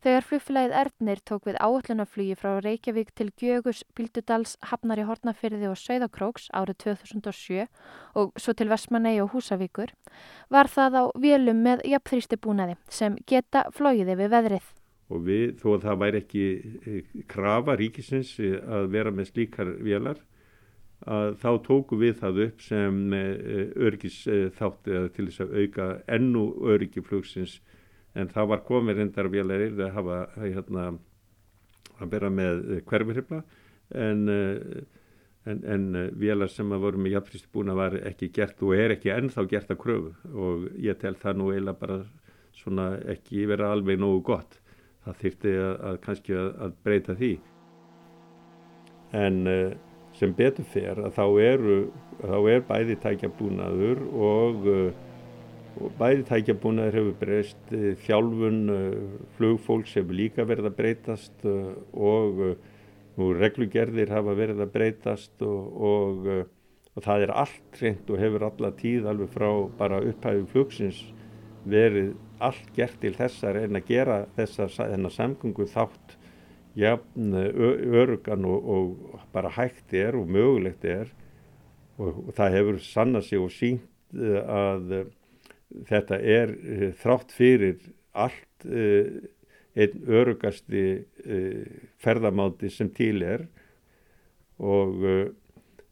Þegar 0.00 0.24
flugfélagið 0.24 0.74
Erdnir 0.80 1.18
tók 1.28 1.44
við 1.44 1.56
áallunarflugi 1.60 2.36
frá 2.40 2.54
Reykjavík 2.64 3.10
til 3.12 3.26
Gjögus, 3.36 3.82
Bíldudals, 3.92 4.54
Hafnari 4.64 5.04
Hortnafyrði 5.04 5.68
og 5.68 5.76
Sauðakróks 5.76 6.46
árið 6.56 6.78
2007 6.86 7.66
og 8.16 8.30
svo 8.40 8.54
til 8.56 8.70
Vestmanei 8.72 9.18
og 9.20 9.34
Húsavíkur, 9.34 9.92
var 10.48 10.72
það 10.72 10.96
á 10.96 11.04
vélum 11.20 11.60
með 11.66 11.84
jafnþrýsti 11.92 12.40
búnaði 12.40 12.78
sem 12.88 13.18
geta 13.28 13.66
flóiði 13.76 14.16
við 14.22 14.32
veðrið. 14.32 14.72
Og 15.12 15.22
við, 15.26 15.46
þó 15.60 15.68
að 15.74 15.84
það 15.84 16.00
væri 16.06 16.22
ekki 16.24 16.46
eh, 16.56 17.14
krafa 17.28 17.76
ríkisins 17.76 18.32
að 18.40 18.88
vera 18.96 19.12
með 19.12 19.34
slíkar 19.34 19.74
vélar, 19.84 20.24
að 21.08 21.34
þá 21.40 21.50
tóku 21.64 21.96
við 22.00 22.18
það 22.20 22.40
upp 22.44 22.62
sem 22.64 22.98
öryggis 23.14 24.18
þátti 24.58 24.96
eða 24.98 25.12
til 25.16 25.26
þess 25.30 25.44
að 25.46 25.54
auka 25.62 25.88
ennu 26.16 26.44
öryggi 26.72 27.04
flugsins. 27.04 27.60
En 28.18 28.28
það 28.28 28.50
var 28.52 28.64
komið 28.66 29.00
reyndar 29.00 29.30
vélæri 29.30 29.70
að 29.78 29.92
hafa 29.94 30.20
hérna, 30.36 30.86
að 32.00 32.10
bera 32.10 32.30
með 32.32 32.62
hverfirhifla 32.90 33.42
en, 33.94 34.24
en, 35.46 35.60
en 35.62 35.84
vélar 36.18 36.50
sem 36.50 36.72
að 36.74 36.84
voru 36.84 37.02
með 37.02 37.16
jafnfrýstu 37.16 37.52
búna 37.54 37.76
var 37.78 37.96
ekki 38.02 38.32
gert 38.34 38.60
og 38.66 38.74
er 38.76 38.96
ekki 38.96 39.12
ennþá 39.14 39.46
gert 39.50 39.70
að 39.70 39.80
kröfu. 39.84 40.14
Og 40.34 40.66
ég 40.82 40.98
tel 41.00 41.14
það 41.20 41.38
nú 41.38 41.52
eiginlega 41.52 41.80
bara 41.80 42.00
svona 42.56 42.90
ekki 43.08 43.46
vera 43.48 43.70
alveg 43.72 44.00
nógu 44.00 44.24
gott. 44.32 44.58
Það 45.06 45.22
þýrti 45.22 45.54
að, 45.56 45.76
að 45.88 46.00
kannski 46.04 46.36
að, 46.36 46.50
að 46.66 46.74
breyta 46.84 47.16
því. 47.16 47.30
En 49.16 49.38
sem 50.20 50.34
betur 50.36 50.66
fer 50.68 50.98
að 51.00 51.14
þá 51.16 51.24
eru 51.46 51.76
þá 52.20 52.36
er 52.52 52.66
bæði 52.68 52.96
tækjabúnaður 53.00 54.02
og, 54.12 54.66
og 55.80 55.94
bæði 56.00 56.26
tækjabúnaður 56.28 56.98
hefur 56.98 57.16
breyst 57.22 57.72
þjálfun 58.04 58.60
flugfólks 59.38 59.96
hefur 59.96 60.18
líka 60.18 60.44
verið 60.48 60.68
að 60.68 60.76
breytast 60.82 61.46
og 61.48 62.42
nú 63.20 63.30
reglugerðir 63.36 64.12
hafa 64.12 64.36
verið 64.36 64.64
að 64.64 64.74
breytast 64.74 65.44
og, 65.46 65.80
og, 65.90 66.28
og 66.94 67.06
það 67.06 67.26
er 67.26 67.34
allt 67.42 67.80
reynd 67.80 68.12
og 68.12 68.20
hefur 68.20 68.46
alla 68.50 68.72
tíð 68.76 69.08
alveg 69.10 69.32
frá 69.34 69.50
bara 69.80 70.04
upphæfi 70.04 70.46
flugsins 70.52 71.00
verið 71.68 72.14
allt 72.40 72.70
gert 72.76 73.00
til 73.00 73.12
þessar 73.16 73.58
en 73.64 73.76
að 73.76 73.90
gera 73.90 74.22
þessar 74.36 74.72
samgöngu 75.16 75.68
þátt 75.68 76.16
jafn 76.78 77.34
örugan 77.34 78.44
og, 78.46 78.68
og 78.70 79.24
bara 79.34 79.50
hægt 79.56 79.94
er 79.94 80.18
og 80.18 80.28
mögulegt 80.30 80.84
er. 80.84 81.10
Og, 82.00 82.30
það 82.36 82.56
hefur 82.56 82.78
sannað 82.84 83.26
sig 83.28 83.40
og 83.40 83.50
sínt 83.52 84.14
að 84.40 84.94
þetta 85.86 86.18
er 86.18 86.54
þrátt 87.02 87.34
fyrir 87.34 87.82
allt 88.12 88.64
einn 88.66 90.08
örugasti 90.08 90.84
ferðamáti 92.02 92.70
sem 92.72 92.90
til 92.96 93.22
er. 93.22 93.44
Og 94.60 95.04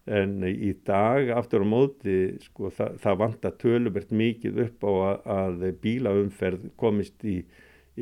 en 0.08 0.40
í 0.48 0.72
dag 0.86 1.30
aftur 1.36 1.64
á 1.64 1.68
móti 1.68 2.18
sko, 2.46 2.72
það, 2.72 2.98
það 3.02 3.18
vantar 3.22 3.56
tölubert 3.60 4.12
mikið 4.14 4.60
upp 4.64 4.86
á 4.88 4.92
að, 4.92 5.16
að 5.36 5.64
bílaumferð 5.82 6.68
komist 6.80 7.24
í 7.28 7.42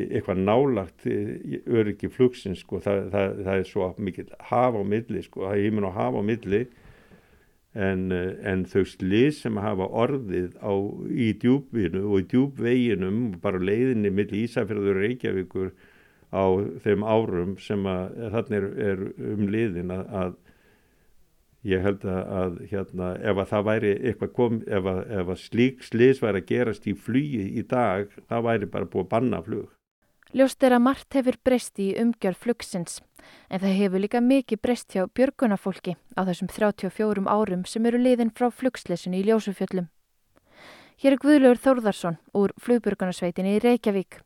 eitthvað 0.04 0.42
nálagt 0.44 1.06
öryggi 1.06 2.10
flugsins 2.12 2.64
sko, 2.64 2.80
það, 2.84 3.06
það, 3.14 3.38
það 3.46 3.60
er 3.60 3.70
svo 3.70 3.92
mikið 4.08 4.34
hafa 4.50 4.82
á 4.82 4.84
milli, 4.84 5.22
sko, 5.24 5.46
það 5.46 5.56
er 5.56 5.64
hímin 5.66 5.88
á 5.88 5.92
hafa 5.96 6.20
á 6.20 6.24
milli 6.26 6.62
en, 7.76 8.06
en 8.12 8.64
þau 8.70 8.84
slið 8.88 9.28
sem 9.36 9.60
hafa 9.60 9.88
orðið 10.04 10.56
á, 10.64 10.72
í 11.12 11.28
djúbvinu 11.42 12.06
og 12.08 12.24
í 12.24 12.28
djúbveginum, 12.32 13.20
bara 13.42 13.60
leiðinni 13.60 14.12
milli 14.14 14.46
Ísafjörður 14.46 15.02
Reykjavíkur 15.02 15.72
á 16.32 16.44
þeim 16.84 17.04
árum 17.06 17.54
sem 17.62 17.84
að 17.88 18.18
þarna 18.34 18.60
er, 18.60 18.68
er 18.90 19.06
um 19.34 19.46
liðin 19.52 19.92
að, 19.94 20.04
að 20.22 20.36
ég 21.66 21.82
held 21.82 22.04
að 22.08 22.60
hérna, 22.70 23.12
ef 23.20 23.40
að 23.42 23.52
það 23.52 23.68
væri 23.68 23.94
eitthvað 23.96 24.34
kom, 24.38 24.60
ef 24.66 24.90
að, 24.92 25.00
ef 25.20 25.32
að 25.34 25.40
slík 25.42 25.86
slis 25.86 26.22
væri 26.22 26.42
að 26.42 26.50
gerast 26.50 26.86
í 26.86 26.94
flugi 26.94 27.46
í 27.58 27.64
dag, 27.66 28.12
það 28.30 28.46
væri 28.48 28.70
bara 28.70 28.90
búið 28.92 29.06
að 29.06 29.12
banna 29.14 29.42
flug. 29.46 29.75
Ljóst 30.36 30.60
er 30.66 30.74
að 30.76 30.82
margt 30.84 31.16
hefur 31.16 31.36
breyst 31.48 31.78
í 31.80 31.94
umgjörð 31.96 32.42
flugsins, 32.42 32.98
en 33.48 33.62
það 33.62 33.78
hefur 33.78 34.02
líka 34.02 34.20
mikið 34.20 34.60
breyst 34.60 34.92
hjá 34.92 35.06
björgunafólki 35.16 35.94
á 36.12 36.28
þessum 36.28 36.50
34 36.52 37.24
árum 37.24 37.62
sem 37.64 37.88
eru 37.88 37.96
liðin 37.96 38.34
frá 38.36 38.50
flugslesinu 38.52 39.16
í 39.16 39.24
Ljósufjöllum. 39.30 39.88
Hér 41.00 41.16
er 41.16 41.22
Guðlaugur 41.24 41.62
Þórðarsson 41.64 42.20
úr 42.36 42.52
flugbjörgunarsveitinni 42.60 43.56
í 43.56 43.64
Reykjavík 43.64 44.20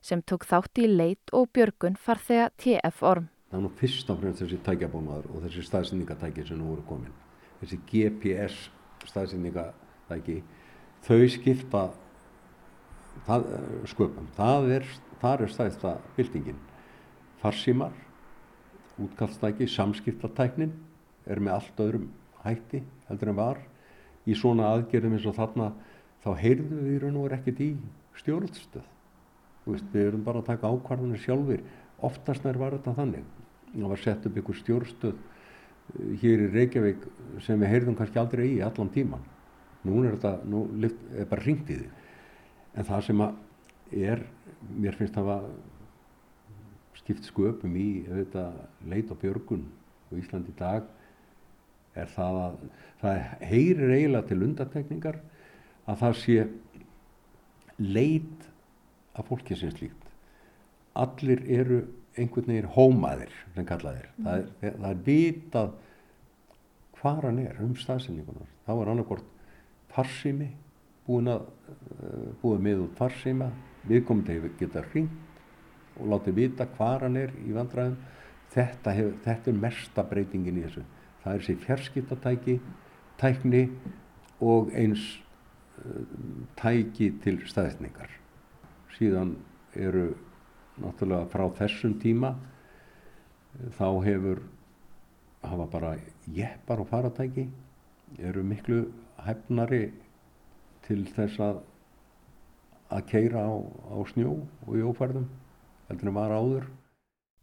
sem 0.00 0.24
tók 0.24 0.48
þátt 0.48 0.80
í 0.80 0.88
leit 0.88 1.36
og 1.36 1.52
björgun 1.52 2.00
farþega 2.00 2.48
TF 2.56 3.04
Orm. 3.04 3.28
Það 3.52 3.60
er 3.60 3.66
nú 3.66 3.76
fyrst 3.76 4.08
og 4.08 4.24
fremst 4.24 4.40
þessi 4.40 4.64
tækjabómaður 4.64 5.28
og 5.34 5.44
þessi 5.44 5.68
staðsendingatæki 5.68 6.48
sem 6.48 6.56
nú 6.56 6.72
eru 6.72 6.88
komin. 6.88 7.12
Þessi 7.60 7.82
GPS 7.90 8.70
staðsendingatæki, 9.12 10.40
þau 11.04 11.20
skipta 11.28 11.90
það, 13.30 13.48
sköpum. 13.94 14.28
Það 14.36 14.70
er, 14.76 14.86
þar 15.22 15.44
er 15.44 15.52
stæðsta 15.54 15.96
byltingin. 16.16 16.60
Farsímar, 17.40 17.94
útkallstæki, 19.00 19.68
samskiptatæknin 19.70 20.74
er 21.30 21.40
með 21.40 21.56
allt 21.56 21.82
öðrum 21.86 22.08
hætti 22.44 22.82
heldur 23.08 23.32
en 23.32 23.38
var. 23.38 23.60
Í 24.28 24.36
svona 24.36 24.68
aðgerðum 24.74 25.16
eins 25.16 25.28
og 25.28 25.36
þarna 25.38 25.70
þá 26.24 26.30
heyrðum 26.42 26.84
við 26.84 26.94
í 26.96 27.02
raun 27.04 27.20
og 27.20 27.28
er 27.28 27.36
ekkert 27.38 27.62
í 27.64 27.70
stjórnstöð. 28.20 28.86
Veist, 29.66 29.88
við 29.92 30.08
erum 30.10 30.24
bara 30.26 30.42
að 30.42 30.50
taka 30.50 30.70
ákvarðanir 30.70 31.22
sjálfur. 31.22 31.62
Oftast 32.04 32.44
nær 32.44 32.58
var 32.60 32.76
þetta 32.76 32.96
þannig. 32.96 33.26
Það 33.70 33.92
var 33.92 34.02
sett 34.02 34.26
upp 34.26 34.38
einhver 34.40 34.58
stjórnstöð 34.58 35.18
hér 36.20 36.44
í 36.44 36.48
Reykjavík 36.54 37.06
sem 37.44 37.60
við 37.60 37.72
heyrðum 37.74 37.96
kannski 37.98 38.20
aldrei 38.20 38.46
í 38.52 38.60
allan 38.64 38.92
tíman. 38.94 39.24
Nú 39.86 40.02
er 40.04 40.16
þetta, 40.16 40.32
nú 40.48 40.64
er 40.84 41.28
bara 41.30 41.44
ringt 41.44 41.70
í 41.72 41.78
því. 41.80 41.88
En 42.78 42.86
það 42.86 43.04
sem 43.08 43.22
að 43.24 44.00
er, 44.10 44.22
mér 44.70 44.96
finnst 44.98 45.16
það 45.16 45.32
að 45.34 45.50
skipt 47.00 47.26
sköpum 47.26 47.76
í 47.80 47.88
auðvitað, 48.06 48.58
leit 48.90 49.10
og 49.10 49.20
björgun 49.22 49.66
á 50.10 50.12
Íslandi 50.20 50.52
í 50.52 50.58
dag 50.58 50.88
er 51.98 52.10
það 52.12 52.40
að 52.44 52.58
það 53.00 53.22
heyrir 53.50 53.94
eiginlega 53.96 54.28
til 54.28 54.42
undantekningar 54.46 55.18
að 55.90 56.02
það 56.04 56.18
sé 56.20 56.36
leit 57.80 58.46
af 59.18 59.26
fólki 59.26 59.56
sem 59.58 59.72
slíkt. 59.74 60.06
Allir 61.00 61.42
eru 61.50 61.80
einhvern 62.18 62.50
veginn 62.52 62.72
hómaðir 62.74 63.32
sem 63.54 63.66
kallaðir. 63.66 64.10
Mm. 64.16 64.26
Það, 64.26 64.48
er, 64.60 64.74
það 64.76 64.90
er 64.90 65.04
vitað 65.06 65.76
hvað 67.00 67.22
hann 67.26 67.42
er 67.42 67.60
um 67.64 67.76
staðsynningunar. 67.80 68.50
Þá 68.66 68.72
er 68.74 68.92
annarkort 68.92 69.30
farsými 69.94 70.50
búin 71.10 71.30
að 71.32 71.48
búið 72.42 72.62
með 72.64 72.84
út 72.84 72.96
farsíma, 72.98 73.50
viðkomandi 73.88 74.36
hefur 74.36 74.54
getað 74.60 74.88
hringt 74.92 75.98
og 76.00 76.12
látið 76.12 76.38
vita 76.38 76.66
hvað 76.76 77.06
hann 77.06 77.18
er 77.20 77.34
í 77.42 77.54
vandræðum. 77.56 77.98
Þetta, 78.50 78.94
hef, 78.96 79.10
þetta 79.24 79.50
er 79.50 79.58
mesta 79.62 80.04
breytingin 80.10 80.58
í 80.58 80.64
þessu. 80.64 80.84
Það 81.22 81.36
er 81.36 81.44
sér 81.46 81.58
fjarskiptatæki, 81.64 82.56
tækni 83.20 83.62
og 84.42 84.72
eins 84.74 85.04
uh, 85.84 86.00
tæki 86.58 87.12
til 87.22 87.36
staðisningar. 87.50 88.10
Síðan 88.96 89.36
eru 89.78 90.08
náttúrulega 90.80 91.28
frá 91.30 91.44
þessum 91.60 91.94
tíma 92.02 92.34
þá 93.76 93.86
hefur 94.06 94.42
hafa 95.44 95.66
bara 95.72 95.94
jeppar 96.34 96.82
og 96.82 96.88
faratæki 96.90 97.46
eru 98.18 98.42
miklu 98.44 98.82
hefnari 99.24 99.90
til 100.86 101.02
þess 101.16 101.40
að 101.44 101.60
að 102.90 103.06
keira 103.06 103.46
á, 103.46 103.54
á 103.54 103.96
snjó 104.10 104.34
og 104.66 104.72
í 104.74 104.82
ófærðum 104.82 105.28
heldur 105.88 106.10
en 106.10 106.16
var 106.16 106.34
áður. 106.34 106.64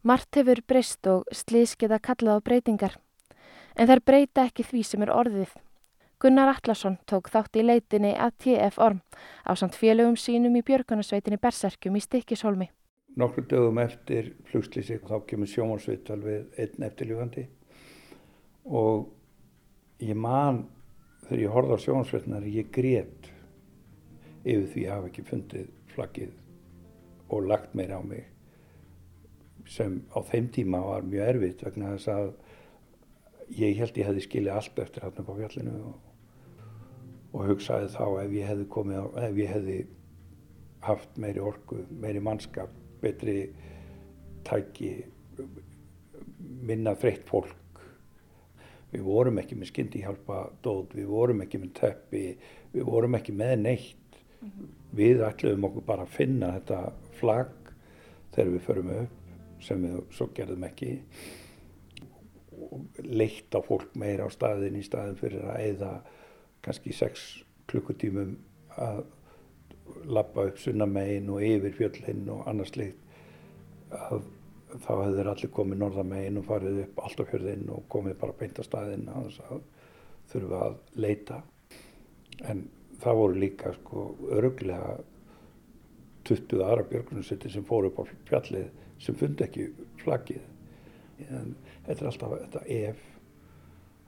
Mart 0.08 0.40
hefur 0.40 0.62
breyst 0.68 1.08
og 1.08 1.28
slís 1.36 1.76
geta 1.80 2.00
kallað 2.04 2.44
á 2.44 2.46
breytingar 2.46 2.98
en 3.76 3.90
þær 3.90 4.04
breyta 4.04 4.48
ekki 4.48 4.66
því 4.68 4.84
sem 4.88 5.06
er 5.06 5.14
orðið. 5.14 5.56
Gunnar 6.18 6.50
Allarsson 6.50 6.98
tók 7.06 7.30
þátt 7.30 7.60
í 7.60 7.66
leitinni 7.66 8.16
að 8.18 8.38
TF 8.44 8.80
Orm 8.82 9.04
á 9.46 9.52
samt 9.54 9.78
félögum 9.78 10.18
sínum 10.18 10.56
í 10.58 10.64
björgunarsveitinni 10.66 11.38
Berserkjum 11.38 12.00
í 12.00 12.02
Stikkishólmi. 12.02 12.72
Nokkur 13.18 13.46
dögum 13.50 13.78
eftir 13.82 14.34
flugslýsi 14.50 14.98
þá 15.06 15.22
kemur 15.30 15.50
sjómansvital 15.50 16.18
við 16.24 16.58
einn 16.58 16.88
eftirljúfandi 16.90 17.46
og 18.66 19.08
ég 20.04 20.18
man 20.18 20.66
þegar 21.28 21.44
ég 21.44 21.54
horfði 21.56 21.78
á 21.78 21.84
sjómansvitnar 21.86 22.48
ég 22.52 22.72
grét 22.74 23.30
yfir 24.48 24.68
því 24.74 24.88
að 24.88 24.96
hafa 24.96 25.12
ekki 25.12 25.28
fundið 25.28 25.70
flaggið 25.94 26.36
og 27.28 27.48
lagt 27.52 27.76
meira 27.76 28.00
á 28.00 28.04
mig 28.04 28.28
sem 29.68 30.00
á 30.16 30.20
þeim 30.24 30.48
tíma 30.56 30.80
var 30.86 31.08
mjög 31.08 31.32
erfitt 31.34 31.64
vegna 31.68 31.94
þess 31.96 32.12
að 32.14 32.30
ég 33.58 33.80
held 33.80 34.00
ég 34.00 34.08
hefði 34.08 34.24
skilið 34.26 34.54
allt 34.56 34.80
eftir 34.84 35.04
hann 35.04 35.20
upp 35.22 35.32
á 35.32 35.40
fjallinu 35.42 35.76
og, 35.90 35.96
og 37.34 37.46
hugsaði 37.52 37.92
þá 37.96 38.04
ef 38.24 38.36
ég 38.36 38.50
hefði 38.52 38.68
komið 38.76 39.00
á, 39.04 39.06
ef 39.28 39.40
ég 39.42 39.52
hefði 39.52 39.78
haft 40.88 41.20
meiri 41.20 41.44
orku, 41.44 41.82
meiri 42.00 42.22
mannskap, 42.24 42.72
betri 43.02 43.50
tæki, 44.48 44.92
minna 46.38 46.94
þreytt 46.96 47.28
fólk. 47.28 47.56
Við 48.92 49.04
vorum 49.04 49.40
ekki 49.42 49.58
með 49.60 49.72
skyndihjálpa 49.74 50.42
dót, 50.64 50.94
við 50.96 51.10
vorum 51.12 51.42
ekki 51.44 51.60
með 51.60 51.74
teppi, 51.82 52.26
við 52.74 52.88
vorum 52.88 53.18
ekki 53.20 53.36
með 53.36 53.56
neitt. 53.66 54.20
Mm 54.42 54.50
-hmm. 54.50 54.76
Við 54.98 55.24
ætluðum 55.28 55.68
okkur 55.68 55.84
bara 55.86 56.06
að 56.06 56.16
finna 56.16 56.54
þetta 56.54 56.94
flagg 57.20 57.74
þegar 58.32 58.52
við 58.54 58.62
förum 58.62 58.94
upp 59.02 59.64
sem 59.64 59.84
við 59.84 60.00
svo 60.14 60.30
gerðum 60.38 60.64
ekki 60.68 60.92
og 62.58 63.02
leitt 63.04 63.54
á 63.54 63.60
fólk 63.66 63.96
meira 63.96 64.26
á 64.26 64.30
staðin 64.30 64.78
í 64.78 64.84
staðin 64.86 65.20
fyrir 65.20 65.46
að 65.46 65.62
eða 65.66 65.92
kannski 66.66 66.94
sex 66.94 67.44
klukkutímum 67.70 68.38
að 68.78 69.04
lappa 70.06 70.48
upp 70.50 70.60
sunnamegin 70.62 71.30
og 71.34 71.44
yfir 71.44 71.76
fjöllin 71.78 72.30
og 72.34 72.48
annars 72.50 72.76
leitt 72.78 72.98
að 73.92 74.26
þá 74.84 74.92
hefur 75.02 75.30
allir 75.32 75.54
komið 75.54 75.82
norðamegin 75.82 76.40
og 76.42 76.48
farið 76.48 76.82
upp 76.86 77.04
fjörðin 77.32 77.70
og 77.74 77.86
komið 77.92 78.18
bara 78.22 78.38
beint 78.40 78.60
á 78.60 78.64
staðin 78.66 79.08
að 79.12 79.62
þurfa 80.32 80.64
að 80.66 80.80
leita. 80.96 81.42
En 82.48 82.66
það 83.02 83.22
voru 83.22 83.40
líka 83.42 83.74
sko 83.78 84.10
öruglega 84.36 84.98
20 86.28 86.64
aðra 86.66 86.86
björgunarsveitir 86.92 87.54
sem 87.54 87.66
fóru 87.66 87.92
upp 87.92 88.04
á 88.04 88.06
fjallið 88.28 88.70
sem 89.00 89.16
fundi 89.16 89.46
ekki 89.46 89.68
flaggið 90.02 90.44
en 91.32 91.54
þetta 91.86 91.98
er 91.98 92.10
alltaf 92.10 92.34
þetta 92.36 92.64
ef 92.78 93.04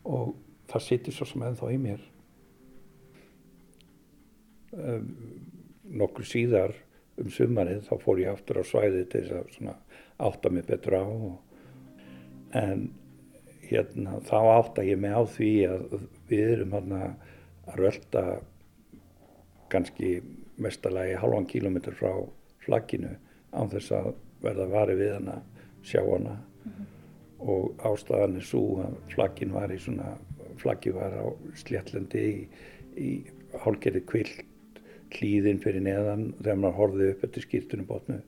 og 0.10 0.34
það 0.70 0.86
situr 0.86 1.16
svo 1.16 1.28
sem 1.30 1.46
ennþá 1.46 1.72
í 1.74 1.80
mér. 1.82 2.04
Um, 4.70 5.08
nokkur 5.90 6.28
síðar 6.30 6.76
um 7.20 7.32
sumarið 7.34 7.88
þá 7.88 7.96
fór 8.04 8.22
ég 8.22 8.34
aftur 8.34 8.62
á 8.62 8.64
svæði 8.68 9.06
til 9.10 9.24
þess 9.26 9.64
að 9.72 9.80
átta 10.20 10.52
mig 10.52 10.68
betur 10.68 10.98
á 11.00 11.06
en 12.60 12.90
hérna 13.70 14.20
þá 14.26 14.38
átta 14.58 14.86
ég 14.86 15.00
mig 15.00 15.14
á 15.14 15.24
því 15.24 15.52
að 15.70 15.98
við 16.30 16.54
erum 16.56 16.76
hérna 16.78 17.02
að 17.70 17.80
rölda 17.80 18.24
kannski 19.70 20.20
mestalagi 20.60 21.18
halvan 21.22 21.48
kílometr 21.50 21.96
frá 21.96 22.12
flagginu 22.66 23.16
án 23.54 23.72
þess 23.72 23.94
að 23.96 24.14
verða 24.44 24.68
varið 24.72 25.02
við 25.04 25.14
hana, 25.18 25.38
sjá 25.84 26.02
hana 26.02 26.36
mm 26.36 26.72
-hmm. 26.72 26.86
og 27.40 27.86
ástæðan 27.92 28.36
er 28.36 28.46
svo 28.46 28.64
að 28.84 28.98
flaggin 29.14 29.54
var 29.54 29.72
í 29.72 29.80
svona, 29.80 30.18
flaggi 30.58 30.92
var 30.92 31.14
á 31.14 31.26
sléttlendi 31.56 32.20
í, 32.20 32.48
í 32.98 33.10
hálgerði 33.64 34.02
kvilt 34.06 34.44
hlýðin 35.12 35.62
fyrir 35.64 35.82
neðan 35.82 36.34
þegar 36.42 36.58
maður 36.58 36.80
horfið 36.80 37.12
upp 37.14 37.24
eftir 37.24 37.44
skýrtunum 37.44 37.86
botnu 37.86 38.22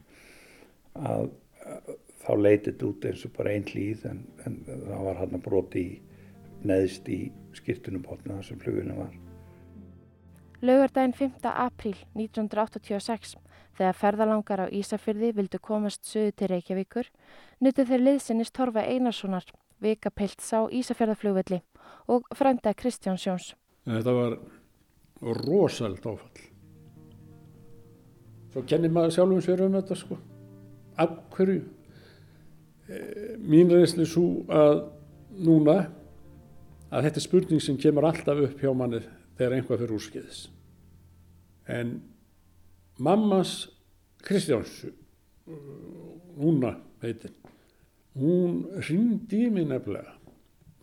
að, 0.95 1.29
þá 2.21 2.31
leytið 2.37 2.85
út 2.87 3.09
eins 3.09 3.25
og 3.27 3.33
bara 3.37 3.55
einn 3.55 3.67
hlýð 3.67 4.05
en, 4.11 4.23
en 4.45 4.57
það 4.67 5.05
var 5.07 5.19
hann 5.21 5.37
að 5.37 5.45
broti 5.45 5.83
í 5.83 5.99
neðst 6.67 7.09
í 7.09 7.21
skýrtunum 7.57 8.03
botnu 8.05 8.37
þar 8.37 8.47
sem 8.47 8.59
fluginu 8.61 8.97
var. 8.99 9.13
Laugardaginn 10.61 11.15
5. 11.17 11.39
apríl 11.49 11.95
1986 12.13 13.33
þegar 13.79 13.97
ferðalangar 13.97 14.61
á 14.61 14.67
Ísafyrði 14.69 15.31
vildu 15.39 15.57
komast 15.63 16.05
söðu 16.05 16.35
til 16.37 16.51
Reykjavíkur 16.51 17.09
nutu 17.65 17.85
þeir 17.89 18.05
liðsinnist 18.05 18.53
Torfa 18.53 18.83
Einarssonar, 18.85 19.47
vikapilts 19.81 20.53
á 20.53 20.69
Ísafjörðaflugvelli 20.69 21.63
og 22.13 22.29
frænda 22.37 22.75
Kristján 22.77 23.17
Sjóns. 23.17 23.55
Þetta 23.89 24.13
var 24.13 24.37
rosald 25.41 26.05
áfall. 26.05 26.45
Svo 28.51 28.61
kennir 28.67 28.93
maður 28.93 29.15
sjálfum 29.15 29.41
sér 29.41 29.65
um 29.65 29.79
þetta 29.79 29.97
sko. 29.97 30.19
Af 30.99 31.15
hverju? 31.35 31.61
E, 32.89 32.99
mín 33.39 33.71
reynsli 33.71 34.05
svo 34.09 34.43
að 34.51 34.81
núna 35.39 35.77
að 36.91 37.07
þetta 37.07 37.21
er 37.21 37.25
spurning 37.25 37.63
sem 37.63 37.79
kemur 37.79 38.09
alltaf 38.09 38.41
upp 38.47 38.59
hjá 38.59 38.71
manni 38.75 38.99
þegar 39.37 39.57
einhvað 39.57 39.83
fyrir 39.83 39.95
úrskiðis. 39.97 40.41
En 41.71 41.99
mammas 42.99 43.69
Kristjáns, 44.21 44.83
húnna 46.37 46.75
heitin, 47.01 47.33
hún 48.13 48.65
ringdi 48.85 49.47
í 49.47 49.53
mig 49.53 49.65
nefnilega 49.69 50.13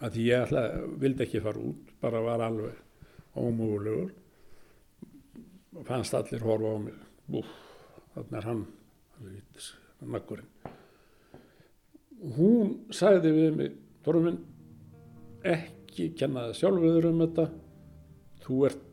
að 0.02 0.16
því 0.16 0.24
ég 0.26 0.46
ætla, 0.46 0.62
vildi 1.02 1.24
ekki 1.26 1.42
fara 1.44 1.62
út, 1.62 1.92
bara 2.02 2.22
var 2.22 2.42
alveg 2.46 3.38
ómúlugur. 3.38 4.10
Fannst 5.86 6.16
allir 6.18 6.42
horfa 6.42 6.74
á 6.74 6.78
mig, 6.82 6.98
þannig 8.16 8.38
er 8.40 8.48
hann, 8.48 8.64
nakkurinn. 10.06 10.48
Hún 12.38 12.74
sagði 12.94 13.32
við 13.34 13.56
mig, 13.58 13.78
Þorfinn, 14.06 14.38
ekki 15.46 16.12
kenna 16.18 16.48
það 16.48 16.60
sjálfur 16.60 17.08
um 17.10 17.24
þetta, 17.24 17.48
Þú 18.48 18.58
ert 18.64 18.84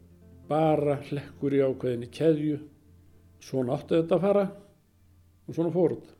bara 0.50 0.98
hlekkur 1.08 1.54
í 1.56 1.62
ákveðinni 1.64 2.10
keðju, 2.12 2.58
svona 3.40 3.78
áttu 3.78 3.96
þetta 4.02 4.18
að 4.18 4.26
fara 4.26 4.42
og 5.46 5.56
svona 5.56 5.72
fór 5.72 5.94
þetta 5.96 6.16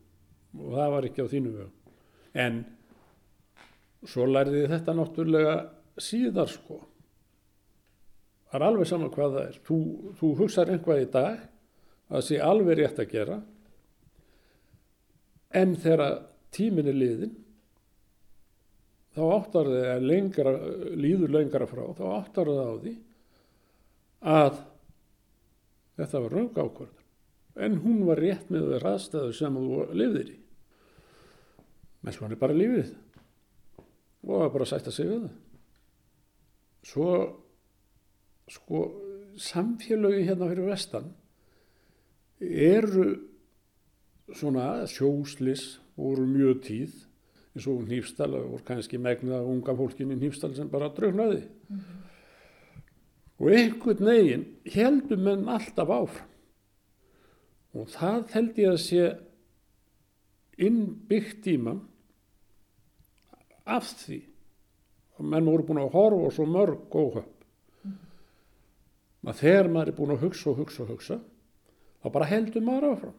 og 0.56 0.76
það 0.78 0.92
var 0.94 1.06
ekki 1.08 1.26
á 1.26 1.32
þínu 1.32 1.50
vögu. 1.52 1.96
En 2.32 2.62
svo 4.08 4.24
lærði 4.30 4.62
þetta 4.70 4.94
náttúrulega 4.96 5.56
síðar 6.00 6.48
sko. 6.48 6.78
Það 8.46 8.56
er 8.56 8.66
alveg 8.70 8.88
saman 8.88 9.12
hvað 9.12 9.36
það 9.36 9.50
er. 9.50 9.60
Þú, 9.66 9.78
þú 10.16 10.32
hugsaður 10.40 10.72
einhvað 10.76 11.02
í 11.02 11.10
dag 11.12 11.28
að 11.36 12.16
það 12.16 12.26
sé 12.30 12.40
alveg 12.46 12.80
rétt 12.80 13.02
að 13.02 13.12
gera 13.12 13.38
en 15.54 15.74
þegar 15.76 16.20
tímin 16.54 16.90
er 16.90 16.96
liðin 16.96 17.34
þá 19.16 19.22
áttar 19.32 19.70
að 19.70 20.04
lengra, 20.04 20.52
líður 20.96 21.34
lengra 21.38 21.68
frá, 21.68 21.84
þá 21.96 22.04
áttar 22.18 22.50
þið 22.50 22.60
á 22.60 22.72
því 22.82 22.94
að 24.26 24.62
þetta 25.96 26.22
var 26.24 26.36
raung 26.36 26.52
ákvörðan 26.56 26.96
en 27.56 27.78
hún 27.80 28.04
var 28.04 28.20
rétt 28.20 28.50
með 28.52 28.68
það 28.70 28.82
ræðstæðu 28.84 29.34
sem 29.36 29.56
þú 29.56 29.84
lifðir 29.96 30.32
í. 30.34 30.36
Með 32.04 32.16
svona 32.18 32.36
er 32.36 32.40
bara 32.40 32.56
lífið. 32.56 32.90
Og 34.26 34.32
það 34.32 34.42
var 34.42 34.52
bara 34.52 34.66
að 34.66 34.72
sætta 34.72 34.92
sig 34.92 35.08
við 35.08 35.22
það. 35.24 35.36
Svo 36.86 37.08
sko 38.52 38.82
samfélögi 39.42 40.26
hérna 40.28 40.50
fyrir 40.50 40.68
vestan 40.70 41.08
eru 42.40 43.06
svona 44.34 44.86
sjóslis 44.90 45.76
voru 45.96 46.26
mjög 46.26 46.62
tíð 46.66 46.96
eins 47.56 47.68
og 47.70 47.86
nýfstal 47.88 48.32
og 48.36 48.50
voru 48.56 48.66
kannski 48.66 48.98
megnað 48.98 49.46
unga 49.48 49.76
fólkin 49.76 50.12
í 50.12 50.18
nýfstal 50.20 50.54
sem 50.56 50.68
bara 50.72 50.90
draugnaði 50.92 51.44
mm 51.44 51.78
-hmm 51.78 52.06
og 53.36 53.52
einhvern 53.52 54.08
veginn 54.08 54.46
heldum 54.72 55.24
menn 55.26 55.48
alltaf 55.52 55.92
áfram. 55.92 56.30
Og 57.76 57.90
það 57.92 58.22
held 58.32 58.60
ég 58.62 58.70
að 58.72 58.80
sé 58.80 59.02
innbyggt 60.56 61.48
í 61.52 61.58
mann 61.60 61.82
af 63.68 63.90
því. 64.00 64.22
Að 65.20 65.28
menn 65.32 65.48
voru 65.48 65.66
búin 65.68 65.82
að 65.82 65.92
horfa 65.92 66.28
og 66.28 66.34
svo 66.36 66.46
mörg 66.48 66.96
óhöpp 66.96 67.44
mm. 67.84 67.92
að 69.28 69.38
þegar 69.42 69.70
maður 69.72 69.92
er 69.92 69.98
búin 69.98 70.14
að 70.16 70.24
hugsa 70.24 70.50
og 70.52 70.58
hugsa 70.60 70.82
og 70.84 70.90
hugsa 70.92 71.16
þá 72.02 72.10
bara 72.12 72.28
heldum 72.28 72.66
maður 72.68 72.88
áfram 72.90 73.14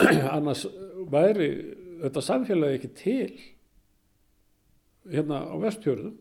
annars 0.36 0.64
væri 1.10 1.48
þetta 2.02 2.22
samfélagi 2.24 2.78
ekki 2.78 2.92
til 2.98 3.34
hérna 5.10 5.44
á 5.46 5.54
vestjörðum 5.62 6.16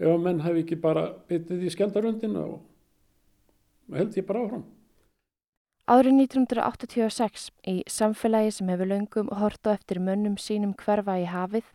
ef 0.00 0.08
að 0.12 0.24
menn 0.24 0.42
hafi 0.44 0.64
ekki 0.64 0.80
bara 0.80 1.06
bitið 1.28 1.66
í 1.66 1.72
skjaldaröndina 1.72 2.42
og 2.46 3.94
held 3.96 4.16
ég 4.18 4.26
bara 4.28 4.44
áfram. 4.44 4.64
Árið 5.86 6.16
1986 6.26 7.50
í 7.70 7.76
samfélagi 7.86 8.56
sem 8.56 8.70
hefur 8.72 8.90
löngum 8.90 9.30
hort 9.38 9.68
á 9.70 9.76
eftir 9.76 10.00
mönnum 10.02 10.34
sínum 10.40 10.74
hverfa 10.74 11.14
í 11.22 11.28
hafið 11.30 11.68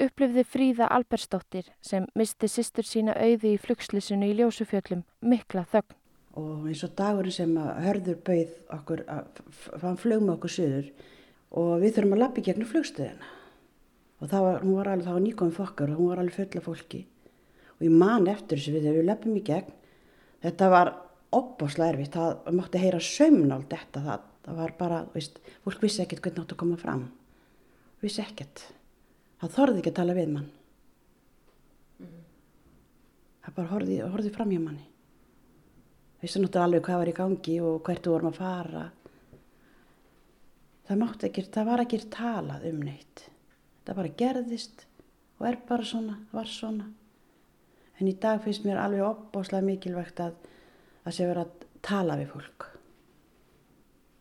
upplifði 0.00 0.44
Fríða 0.48 0.88
Albersdóttir 0.88 1.68
sem 1.84 2.06
misti 2.16 2.48
sýstur 2.48 2.88
sína 2.88 3.12
auði 3.20 3.54
í 3.54 3.60
flugslisinu 3.60 4.30
í 4.30 4.36
Ljósufjöllum 4.38 5.04
mikla 5.20 5.66
þögn. 5.68 5.99
Og 6.38 6.68
eins 6.70 6.84
og 6.86 6.92
dagurinn 6.98 7.34
sem 7.34 7.56
hörður 7.58 8.18
bauð 8.26 8.50
okkur, 8.76 9.02
hann 9.82 9.98
flög 9.98 10.22
með 10.22 10.34
okkur 10.36 10.52
söður 10.54 10.90
og 11.58 11.70
við 11.82 11.96
þurfum 11.96 12.14
að 12.14 12.20
lappi 12.22 12.44
gegnum 12.46 12.68
flugstöðina. 12.70 13.30
Og 14.20 14.30
það 14.30 14.44
var, 14.46 14.66
var 14.68 14.90
alveg, 14.92 15.06
það 15.08 15.16
var 15.16 15.24
nýkominn 15.24 15.56
fokkar 15.56 15.90
og 15.90 15.98
hún 15.98 16.10
var 16.12 16.20
alveg 16.22 16.36
fulla 16.36 16.62
fólki. 16.62 17.00
Og 17.78 17.86
ég 17.88 17.96
man 18.02 18.28
eftir 18.30 18.60
þessu 18.60 18.74
við 18.76 18.86
þegar 18.86 18.98
við 19.00 19.08
leppum 19.08 19.38
í 19.40 19.42
gegn 19.48 19.72
þetta 20.44 20.68
var 20.70 20.92
opbáslega 21.34 21.94
erfitt. 21.94 22.14
Það 22.14 22.60
mátti 22.60 22.82
heyra 22.84 23.00
sömnáld 23.02 23.66
þetta 23.72 24.04
það, 24.04 24.28
það 24.46 24.60
var 24.60 24.76
bara, 24.78 25.00
veist, 25.16 25.40
fólk 25.64 25.82
vissi 25.82 26.04
ekkert 26.04 26.22
hvernig 26.26 26.44
átt 26.44 26.54
að 26.54 26.60
koma 26.62 26.78
fram. 26.78 27.08
Vissi 28.04 28.22
ekkert. 28.22 28.68
Það 29.40 29.56
þorði 29.56 29.82
ekki 29.82 29.92
að 29.94 29.98
tala 29.98 30.18
við 30.20 30.30
mann. 30.36 30.48
Það 33.40 33.56
bara 33.56 33.72
horfið 33.72 34.32
fram 34.36 34.54
hjá 34.54 34.62
manni 34.62 34.89
vissi 36.20 36.40
náttúrulega 36.40 36.66
alveg 36.68 36.86
hvað 36.86 37.00
var 37.00 37.10
í 37.10 37.16
gangi 37.16 37.56
og 37.64 37.82
hvert 37.86 38.04
þú 38.04 38.14
vorum 38.14 38.30
að 38.30 38.40
fara. 38.40 38.84
Það 40.88 41.00
mátti 41.02 41.28
ekki 41.28 41.44
það 41.54 41.68
var 41.70 41.84
ekki 41.84 42.00
talað 42.12 42.64
um 42.70 42.80
neitt. 42.84 43.26
Það 43.86 44.00
bara 44.00 44.14
gerðist 44.22 44.86
og 45.38 45.46
er 45.48 45.60
bara 45.68 45.86
svona, 45.86 46.16
var 46.32 46.48
svona. 46.50 46.88
En 48.00 48.08
í 48.08 48.16
dag 48.20 48.40
finnst 48.44 48.64
mér 48.64 48.80
alveg 48.80 49.04
opbáslega 49.04 49.66
mikilvægt 49.66 50.20
að 50.24 50.36
það 51.04 51.16
sé 51.16 51.28
verið 51.28 51.44
að 51.44 51.68
tala 51.84 52.16
við 52.20 52.32
fólk. 52.34 52.66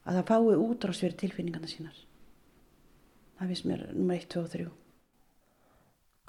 Að 0.08 0.20
það 0.20 0.30
fái 0.30 0.60
útrás 0.66 1.02
fyrir 1.04 1.18
tilfinningarna 1.20 1.70
sínar. 1.70 1.98
Það 3.40 3.52
finnst 3.52 3.68
mér 3.70 3.84
nummer 3.94 4.20
1, 4.20 4.30
2 4.36 4.44
og 4.44 4.54
3 4.54 4.70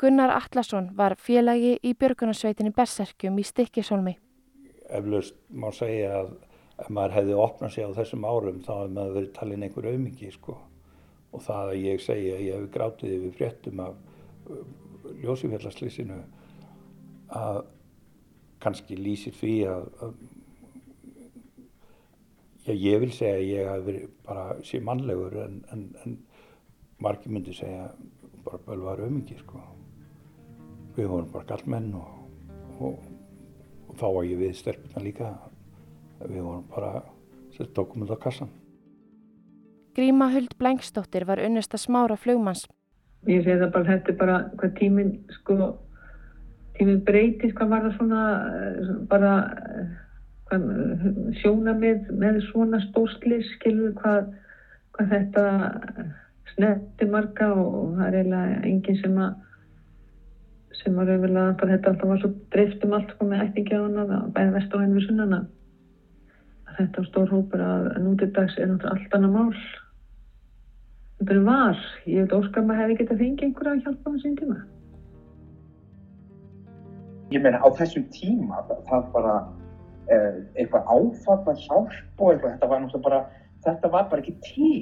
Gunnar 0.01 0.31
Atlasson 0.33 0.87
var 0.97 1.13
félagi 1.21 1.75
í 1.85 1.91
björgunarsveitinni 2.01 2.71
Berserkjum 2.73 3.37
í 3.37 3.43
Stikkishólmi. 3.45 4.15
Eflaust 4.99 5.37
má 5.51 5.69
segja 5.75 6.23
að 6.23 6.33
ef 6.81 6.91
maður 6.97 7.17
hefði 7.19 7.39
opnað 7.45 7.75
sig 7.75 7.87
á 7.87 7.99
þessum 7.99 8.27
árum 8.27 8.61
þá 8.65 8.73
hefði 8.75 8.95
maður 8.97 9.17
verið 9.19 9.33
talin 9.37 9.65
einhver 9.67 9.89
auðmingi 9.91 10.31
sko. 10.35 10.57
Og 11.31 11.45
það 11.47 11.73
að 11.73 11.83
ég 11.85 12.05
segja 12.05 12.37
að 12.37 12.45
ég 12.47 12.57
hef 12.57 12.71
grátið 12.75 13.17
yfir 13.19 13.37
fréttum 13.37 13.83
af 13.85 13.99
uh, 14.51 14.63
ljósifjallarslýsinu 15.21 16.21
að 17.41 17.61
kannski 18.61 18.97
lýsir 18.99 19.37
því 19.37 19.55
að, 19.71 19.87
að 20.05 20.17
já, 22.67 22.75
ég 22.75 23.05
vil 23.05 23.13
segja 23.15 23.37
að 23.37 23.47
ég 23.49 23.71
hef 23.71 23.85
verið 23.87 24.17
bara 24.27 24.57
sé 24.67 24.81
mannlegur 24.85 25.39
en, 25.45 25.61
en, 25.75 25.87
en 26.05 26.19
margir 27.01 27.33
myndi 27.33 27.55
segja 27.57 27.91
bara 28.45 28.61
bölvar 28.67 29.05
auðmingi 29.05 29.39
sko. 29.41 29.63
Við 30.97 31.09
vorum 31.13 31.31
bara 31.33 31.49
gallmenn 31.49 31.93
og, 31.97 32.11
og, 32.81 33.10
og 33.91 33.99
þá 33.99 34.07
var 34.15 34.27
ég 34.29 34.41
við 34.41 34.57
stelpuna 34.59 35.05
líka. 35.05 35.35
Við 36.21 36.43
vorum 36.45 36.67
bara, 36.71 37.03
tókum 37.75 38.05
við 38.05 38.15
á 38.15 38.19
kassan. 38.23 38.51
Gríma 39.97 40.31
Huld 40.31 40.55
Blengstóttir 40.61 41.27
var 41.27 41.43
unnesta 41.43 41.79
smára 41.81 42.17
flugmanns. 42.17 42.69
Ég 43.29 43.43
segi 43.45 43.59
það 43.61 43.73
bara, 43.75 43.89
þetta 43.89 44.13
er 44.13 44.19
bara 44.21 44.37
hvað 44.61 44.77
tíminn, 44.79 45.11
sko, 45.41 45.57
tíminn 46.79 47.03
breytist, 47.05 47.57
hvað 47.59 47.73
var 47.75 47.83
það 47.87 47.97
svona, 47.99 48.23
eh, 48.61 48.93
bara, 49.11 49.33
eh, 49.75 49.91
hvað, 50.49 50.65
sjóna 51.43 51.75
með, 51.77 52.09
með 52.23 52.41
svona 52.49 52.81
stórslis, 52.87 53.51
skilur 53.59 53.93
hvað, 53.99 54.33
hvað 54.95 55.13
þetta 55.17 55.45
snerti 56.55 57.11
marga 57.11 57.53
og 57.53 57.99
það 57.99 58.07
er 58.07 58.19
eiginlega 58.21 58.63
enginn 58.71 59.03
sem 59.03 59.21
að, 59.27 59.35
sem 60.79 60.97
var 60.97 61.11
auðvitað, 61.11 61.53
bara 61.61 61.75
þetta 61.75 61.93
alltaf 61.93 62.11
var 62.13 62.23
svo 62.23 62.33
dreift 62.55 62.85
um 62.87 62.97
allt, 62.97 63.15
sko, 63.15 63.27
með 63.29 63.45
ættingjáðuna, 63.47 64.21
bæði 64.37 64.57
vest 64.57 64.75
og 64.75 64.85
henni 64.85 64.99
við 64.99 65.07
sunnana. 65.09 65.41
Þetta 66.79 67.07
stór 67.11 67.33
hópur 67.35 67.63
að 67.67 67.89
nútidags 68.05 68.57
er 68.57 68.71
náttúrulega 68.71 68.97
allt 68.97 69.17
annað 69.19 69.37
mál 69.37 69.55
þetta 71.21 71.35
er 71.35 71.43
var. 71.45 71.81
Ég 72.09 72.25
veit 72.25 72.37
óskar 72.37 72.65
maður 72.65 72.85
hefði 72.85 72.99
getað 73.01 73.21
fengið 73.21 73.47
einhverja 73.47 73.73
að 73.75 73.83
hjálpa 73.85 74.11
á 74.11 74.13
þessum 74.15 74.37
tíma. 74.39 74.61
Ég 77.31 77.45
meina 77.45 77.61
á 77.61 77.69
þessum 77.79 78.07
tíma 78.15 78.63
það 78.89 79.11
bara 79.15 79.35
eh, 80.11 80.39
eitthvað 80.57 80.89
áfall 80.97 81.53
að 81.53 81.61
hjálp 81.67 82.25
og 82.25 82.33
eitthvað, 82.33 82.55
þetta 82.55 82.71
var 82.73 82.83
náttúrulega 82.83 83.07
bara, 83.09 83.21
þetta 83.67 83.93
var 83.93 84.09
bara 84.11 84.25
ekki 84.25 84.37
til. 84.49 84.81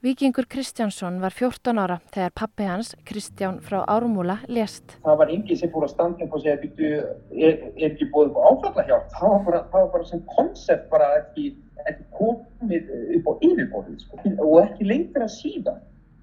Víkingur 0.00 0.46
Kristjánsson 0.48 1.18
var 1.20 1.34
14 1.36 1.76
ára 1.76 1.98
þegar 2.08 2.30
pappi 2.32 2.64
hans, 2.64 2.94
Kristján 3.04 3.58
frá 3.60 3.82
Ármúla, 3.84 4.38
lést. 4.48 4.94
Það 5.04 5.18
var 5.20 5.32
enginn 5.34 5.58
sem 5.60 5.68
fór 5.74 5.84
að 5.84 5.92
standa 5.92 6.24
upp 6.24 6.38
og 6.38 6.40
segja, 6.40 6.54
er, 6.56 7.58
er 7.76 7.84
ekki 7.90 8.08
búið 8.08 8.30
upp 8.30 8.38
á 8.40 8.42
áfall 8.48 8.80
að 8.80 8.88
hjálp? 8.88 9.10
Það 9.18 9.34
var 9.34 9.44
bara, 9.50 9.60
það 9.74 9.84
var 9.84 9.92
bara 9.98 10.08
sem 10.08 10.24
koncept 10.32 10.88
bara 10.88 11.10
ekki 11.18 11.44
ekki 11.84 12.06
komið 12.16 12.90
upp 13.18 13.28
á 13.28 13.32
yfirborðið 13.50 14.00
sko. 14.06 14.24
og 14.48 14.56
ekki 14.64 14.88
lengra 14.88 15.28
síðan 15.28 15.80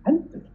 hendur. 0.09 0.45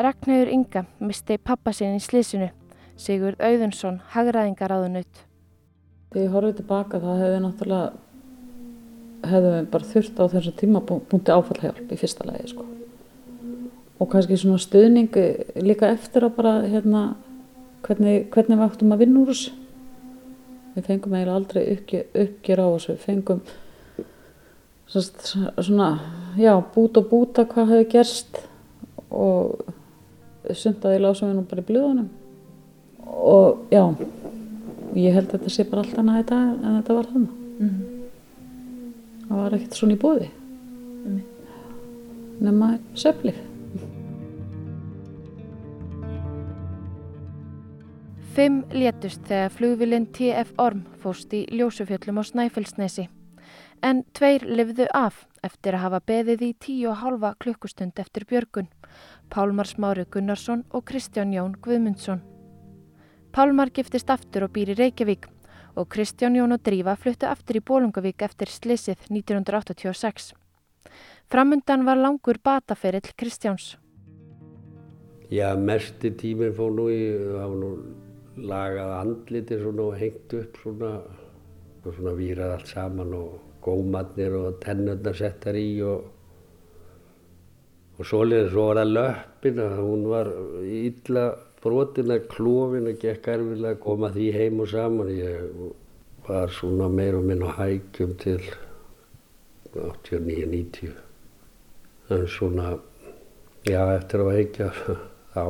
Ragnhauður 0.00 0.56
Inga 0.56 0.86
misti 0.98 1.36
pappa 1.36 1.76
sinn 1.76 1.98
í 1.98 2.00
slísinu, 2.00 2.54
Sigurd 2.96 3.40
Auðunsson, 3.44 4.00
hagraðingaráðunaut. 4.14 5.26
Þegar 6.08 6.24
ég 6.24 6.32
horfið 6.38 6.62
tilbaka 6.62 7.04
það 7.04 7.26
hefði 7.26 7.42
náttúrulega 7.44 7.98
hefði 9.26 9.54
við 9.54 9.70
bara 9.72 9.88
þurft 9.90 10.20
á 10.20 10.24
þessum 10.32 10.56
tímabúndi 10.60 11.34
áfallhjálp 11.34 11.92
í 11.92 11.98
fyrsta 12.00 12.26
lagi 12.28 12.50
sko. 12.52 12.66
Og 14.00 14.08
kannski 14.08 14.38
svona 14.40 14.60
stöðning 14.60 15.16
líka 15.60 15.90
eftir 15.92 16.24
að 16.24 16.36
bara 16.38 16.54
hérna 16.64 17.02
hvernig, 17.84 18.30
hvernig 18.32 18.60
við 18.60 18.66
ættum 18.66 18.94
að 18.94 19.02
vinna 19.04 19.20
úr 19.20 19.32
þessu. 19.32 19.52
Við 20.76 20.86
fengum 20.86 21.16
eiginlega 21.16 21.36
aldrei 21.36 21.62
uppgjör 22.22 22.62
á 22.64 22.66
þessu, 22.70 22.94
við 22.94 23.04
fengum 23.04 23.42
svona, 24.90 25.90
já, 26.40 26.54
bút 26.74 26.98
og 26.98 27.10
búta 27.10 27.44
hvað 27.46 27.74
hefði 27.74 27.90
gerst 27.92 28.40
og 29.10 29.60
sundaði 30.56 31.04
lásum 31.04 31.28
við 31.28 31.36
nú 31.36 31.46
bara 31.50 31.62
í 31.62 31.68
blöðunum 31.68 32.08
og 33.10 33.70
já, 33.74 33.84
ég 34.96 35.14
held 35.14 35.28
að 35.28 35.36
þetta 35.36 35.54
sé 35.54 35.66
bara 35.68 35.84
allt 35.84 35.98
annað 35.98 36.20
þetta 36.22 36.42
en 36.48 36.76
þetta 36.80 36.96
var 36.96 37.10
þannig. 37.12 37.40
Mm 37.60 37.70
-hmm 37.70 37.99
það 39.30 39.44
var 39.44 39.56
ekkert 39.56 39.78
svona 39.78 39.94
í 39.94 40.00
bóði 40.02 40.26
mm. 41.06 41.22
nema 42.42 42.74
söflið 42.98 43.46
Fimm 48.30 48.60
létust 48.70 49.24
þegar 49.26 49.50
flugvilinn 49.50 50.04
TF 50.14 50.52
Orm 50.62 50.84
fóst 51.02 51.32
í 51.34 51.40
Ljósufjöllum 51.50 52.20
á 52.20 52.24
Snæfellsnesi. 52.24 53.08
En 53.82 54.04
tveir 54.14 54.44
lifðu 54.46 54.86
af 54.94 55.24
eftir 55.42 55.74
að 55.74 55.82
hafa 55.82 56.00
beðið 56.06 56.44
í 56.46 56.50
tíu 56.62 56.92
og 56.92 57.00
halva 57.02 57.32
klukkustund 57.42 57.98
eftir 57.98 58.28
Björgun, 58.30 58.70
Pálmar 59.34 59.66
Smári 59.66 60.06
Gunnarsson 60.06 60.62
og 60.70 60.86
Kristján 60.86 61.34
Jón 61.34 61.58
Guðmundsson. 61.58 62.22
Pálmar 63.34 63.74
giftist 63.74 64.14
aftur 64.14 64.46
og 64.46 64.54
býr 64.54 64.76
í 64.76 64.78
Reykjavík 64.78 65.26
og 65.76 65.88
Kristján 65.92 66.36
Jón 66.38 66.54
og 66.54 66.62
Drífa 66.66 66.96
fluttu 66.98 67.28
aftur 67.28 67.60
í 67.60 67.64
Bólungavík 67.64 68.22
eftir 68.26 68.50
slissið 68.50 69.06
1986. 69.10 70.32
Framundan 71.30 71.86
var 71.86 72.00
langur 72.00 72.40
bataferill 72.42 73.12
Kristjáns. 73.16 73.76
Já, 75.30 75.54
mesti 75.54 76.10
tíminn 76.10 76.56
fór 76.56 76.72
nú 76.74 76.88
í, 76.90 77.02
það 77.14 77.50
var 77.52 77.58
nú 77.60 77.72
lagað 78.50 78.94
andliti 78.96 79.58
svona 79.60 79.84
og 79.86 79.98
hengt 80.00 80.34
upp 80.34 80.56
svona 80.62 80.94
og 81.80 81.92
svona 81.96 82.14
výrað 82.18 82.56
allt 82.56 82.72
saman 82.72 83.14
og 83.16 83.36
gómatnir 83.64 84.34
og 84.36 84.58
tennurnar 84.64 85.16
settar 85.16 85.56
í 85.56 85.68
og 85.86 86.08
og 88.00 88.08
svoleiðis 88.08 88.52
svo 88.54 88.66
var 88.70 88.78
það 88.80 88.92
löppin 88.96 89.58
að 89.60 89.72
hún 89.84 90.04
var 90.08 90.28
illa 90.64 91.24
brotin 91.62 92.12
að 92.14 92.26
klófin 92.32 92.88
og 92.90 92.98
gekk 93.02 93.30
erfilega 93.34 93.76
að 93.76 93.82
koma 93.84 94.10
því 94.14 94.26
heim 94.36 94.60
og 94.64 94.70
saman. 94.72 95.12
Ég 95.12 95.64
var 96.26 96.52
svona 96.54 96.88
meir 96.92 97.18
og 97.18 97.26
minn 97.26 97.44
á 97.44 97.50
hækjum 97.58 98.16
til 98.20 98.40
89-90. 99.74 100.94
En 102.10 102.26
svona, 102.26 102.72
já, 103.68 103.82
eftir 103.94 104.24
að 104.24 104.32
hækja 104.38 104.70
þá 105.34 105.44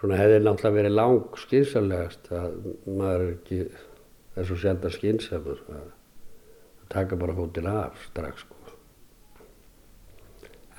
svona 0.00 0.16
hefði 0.16 0.40
náttúrulega 0.42 0.76
verið 0.78 0.96
lang 0.96 1.40
skynsalegast 1.44 2.30
að 2.32 2.54
maður 2.86 3.24
er 3.26 3.32
ekki, 3.34 3.58
er 4.34 4.48
svo 4.48 4.56
sjaldan 4.58 4.94
skynsamur 4.94 5.60
að 5.76 5.90
taka 6.90 7.18
bara 7.20 7.36
fótinn 7.36 7.68
af 7.70 8.00
strax 8.08 8.46
sko. 8.46 8.56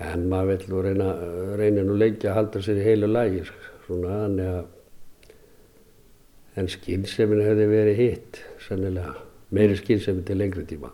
En 0.01 0.25
maður 0.31 0.55
vill 0.55 0.71
nú 0.71 0.81
reyna, 0.81 1.09
reyna 1.59 1.85
nú 1.85 1.95
lengi 2.01 2.25
að 2.25 2.39
halda 2.39 2.63
sér 2.65 2.81
í 2.81 2.87
heilu 2.87 3.11
lægir. 3.11 3.51
Svona 3.91 4.11
þannig 4.21 4.47
að 4.47 4.67
en 6.61 6.69
skynnsemin 6.71 7.41
hefði 7.43 7.65
verið 7.67 7.97
hitt 7.99 8.37
sannilega, 8.63 9.17
meiri 9.51 9.75
skynnsemin 9.79 10.23
til 10.27 10.37
lengri 10.39 10.63
tíma. 10.69 10.91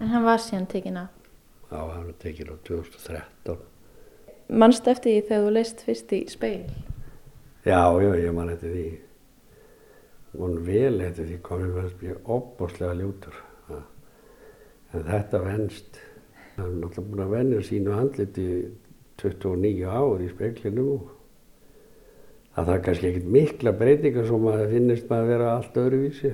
En 0.00 0.10
hann 0.10 0.26
var 0.26 0.42
síðan 0.42 0.66
tekin 0.72 0.98
af? 0.98 1.12
Já, 1.70 1.78
hann 1.78 2.08
var 2.08 2.16
tekin 2.18 2.50
á 2.50 2.56
2013 2.66 3.60
Manst 4.50 4.88
eftir 4.90 5.12
því 5.12 5.20
þegar 5.28 5.44
þú 5.44 5.50
leist 5.54 5.84
fyrst 5.86 6.10
í 6.16 6.20
speil? 6.26 6.66
Já, 7.62 7.78
já, 8.02 8.10
ég 8.18 8.34
man 8.34 8.50
eftir 8.50 8.74
því. 8.74 8.88
Og 10.34 10.58
vel 10.66 10.96
eftir 11.06 11.28
því 11.28 11.38
komið 11.46 11.78
fannst 11.78 12.02
mér 12.02 12.18
opbóslega 12.26 12.98
ljútur 12.98 13.38
en 13.70 15.06
þetta 15.06 15.44
venst 15.44 16.00
hann 16.56 16.66
er 16.66 16.76
náttúrulega 16.80 17.06
búin 17.12 17.22
að 17.22 17.34
venja 17.36 17.62
sínu 17.68 17.94
handliti 17.94 18.46
29 19.22 19.86
ár 19.86 20.24
í 20.24 20.30
speiklinu 20.32 20.86
og 20.96 21.19
að 22.60 22.68
það 22.68 22.76
er 22.76 22.82
kannski 22.84 23.10
ekkert 23.10 23.28
mikla 23.34 23.72
breytingar 23.76 24.26
sem 24.28 24.42
maður 24.44 24.72
finnist 24.74 25.10
maður 25.10 25.22
að 25.22 25.30
vera 25.32 25.50
allt 25.54 25.78
öðruvísi. 25.80 26.30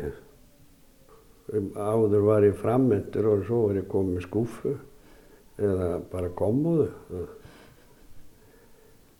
Um, 1.54 1.66
áður 1.78 2.24
var 2.26 2.46
ég 2.46 2.58
frammentur 2.58 3.28
og 3.30 3.44
svo 3.46 3.62
var 3.68 3.78
ég 3.78 3.90
komið 3.90 4.24
skúfu 4.26 4.74
eða 5.62 5.90
bara 6.10 6.30
komuðu. 6.36 6.88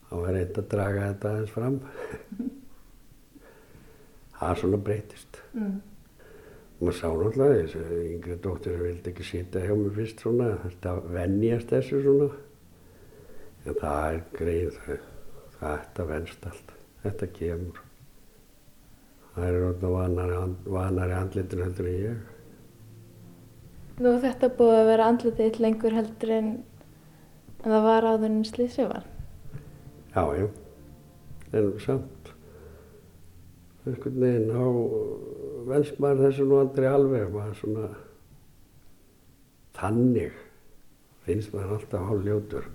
Það 0.06 0.22
var 0.22 0.36
reynd 0.36 0.60
að 0.62 0.70
draga 0.72 1.10
þetta 1.10 1.32
aðeins 1.32 1.54
fram. 1.54 1.76
Það 4.36 4.58
svona 4.60 4.80
breytist. 4.88 5.38
Mm. 5.56 5.76
Maður 6.76 6.96
sá 6.98 7.06
náttúrulega 7.08 7.60
þess 7.62 7.78
að 7.80 7.92
yngre 8.02 8.38
dóttir 8.44 8.74
sem 8.76 8.82
vildi 8.84 9.12
ekki 9.12 9.24
sýta 9.24 9.62
hjá 9.64 9.72
mig 9.78 9.94
fyrst 9.96 10.20
svona, 10.20 10.50
þetta 10.66 10.96
vennjast 11.14 11.72
þessu 11.72 12.02
svona. 12.04 12.30
En 13.66 13.78
það 13.80 14.08
er 14.10 14.24
greið, 14.36 14.80
þetta 15.56 16.10
vennst 16.10 16.50
allt 16.50 16.75
þetta 17.06 17.30
kemur. 17.38 17.82
Það 19.34 19.48
er 19.48 19.58
orðin 19.70 20.54
vanari, 20.76 21.16
andlitur 21.16 21.64
heldur 21.64 21.90
en 21.90 21.98
ég. 22.02 22.22
Nú 23.96 24.12
þetta 24.20 24.52
búið 24.58 24.78
að 24.78 24.88
vera 24.90 25.10
andlitið 25.10 25.58
lengur 25.64 25.96
heldur 25.96 26.32
en, 26.36 26.54
það 27.64 27.90
var 27.90 28.08
áður 28.10 28.30
en 28.30 28.40
slísið 28.44 28.90
var? 28.92 29.10
Já, 30.16 30.24
já. 30.36 30.46
en 31.52 31.72
samt 31.80 32.32
einhvern 33.86 34.20
veginn 34.20 34.50
á 34.50 34.66
venst 35.70 36.00
maður 36.02 36.24
þessu 36.26 36.46
nú 36.48 36.58
aldrei 36.58 36.86
alveg 36.90 37.30
maður 37.34 37.58
svona 37.60 37.86
þannig 39.78 40.34
finnst 41.26 41.54
maður 41.54 41.76
alltaf 41.76 42.08
hálf 42.08 42.26
ljótur 42.26 42.68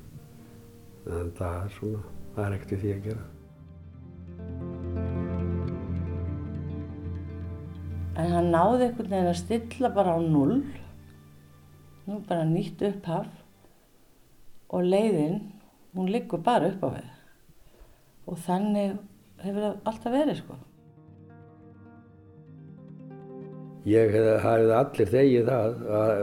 en 1.12 1.34
það 1.38 1.58
er 1.66 1.76
svona 1.80 2.04
það 2.36 2.46
er 2.46 2.58
ekkert 2.58 2.76
í 2.78 2.82
því 2.84 2.94
að 2.96 3.06
gera 3.10 3.28
En 8.20 8.34
hann 8.36 8.50
náði 8.52 8.90
einhvern 8.90 9.12
veginn 9.12 9.30
að 9.32 9.38
stilla 9.40 9.90
bara 9.96 10.18
á 10.18 10.20
null, 10.20 10.58
nú 12.08 12.18
bara 12.28 12.44
nýtt 12.48 12.82
upphaf 12.84 13.30
og 14.72 14.84
leiðin, 14.84 15.38
hún 15.96 16.12
liggur 16.12 16.44
bara 16.44 16.74
upp 16.74 16.84
á 16.84 16.90
við. 16.98 17.08
Og 18.28 18.44
þannig 18.44 19.00
hefur 19.44 19.64
það 19.64 19.80
alltaf 19.92 20.14
verið 20.18 20.42
sko. 20.42 20.58
Ég 23.88 24.14
hafði 24.44 24.76
allir 24.78 25.10
þegið 25.10 25.48
það 25.48 25.80
að 25.98 26.20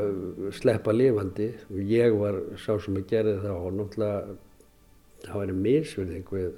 sleppa 0.55 0.93
lifandi 0.95 1.49
og 1.73 1.81
ég 1.91 2.15
var 2.21 2.37
sá 2.61 2.77
sem 2.79 3.01
að 3.01 3.09
gerði 3.11 3.39
það 3.43 3.57
og 3.65 3.73
náttúrulega 3.81 4.37
það 5.25 5.41
væri 5.41 5.57
misverðing 5.65 6.31
við 6.37 6.53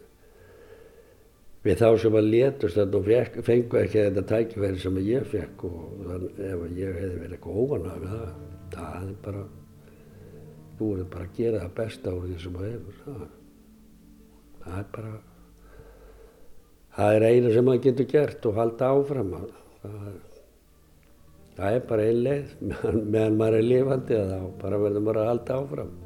við 1.65 1.81
þá 1.81 1.89
sem 2.01 2.17
að 2.17 2.29
létust 2.33 2.79
þarna 2.79 3.01
og 3.01 3.43
fengu 3.45 3.81
ekki 3.81 4.05
þetta 4.07 4.23
tækifæri 4.31 4.81
sem 4.81 5.01
ég 5.05 5.27
fekk 5.29 5.65
og 5.69 6.05
þannig 6.07 6.39
ef 6.47 6.63
ég 6.79 6.95
hefði 7.01 7.19
verið 7.19 7.35
eitthvað 7.37 7.59
óvanað 7.65 7.99
við 8.05 8.15
það, 8.15 8.31
það 8.77 9.03
er 9.03 9.19
bara, 9.27 9.43
verður 10.79 11.11
bara 11.13 11.27
að 11.27 11.37
gera 11.37 11.61
það 11.65 11.75
besta 11.83 12.15
úr 12.17 12.25
því 12.31 12.39
sem 12.45 12.57
það 12.57 12.71
hefur, 12.71 12.99
það, 13.05 13.21
það 14.65 14.81
er 14.81 14.89
bara, 14.97 15.15
það 16.97 17.19
er 17.19 17.29
eina 17.29 17.55
sem 17.55 17.69
maður 17.69 17.87
getur 17.89 18.13
gert 18.15 18.49
og 18.49 18.61
halda 18.63 18.93
áfram, 18.97 19.35
það, 19.83 20.13
það 21.59 21.75
er 21.77 21.89
bara 21.93 22.09
ein 22.09 22.23
leið, 22.25 22.55
meðan 23.13 23.43
maður 23.43 23.59
er 23.61 23.69
lifandi 23.69 24.23
þá 24.33 24.39
bara 24.65 24.81
verður 24.87 25.05
maður 25.11 25.27
að 25.27 25.35
halda 25.35 25.61
áfram. 25.61 25.99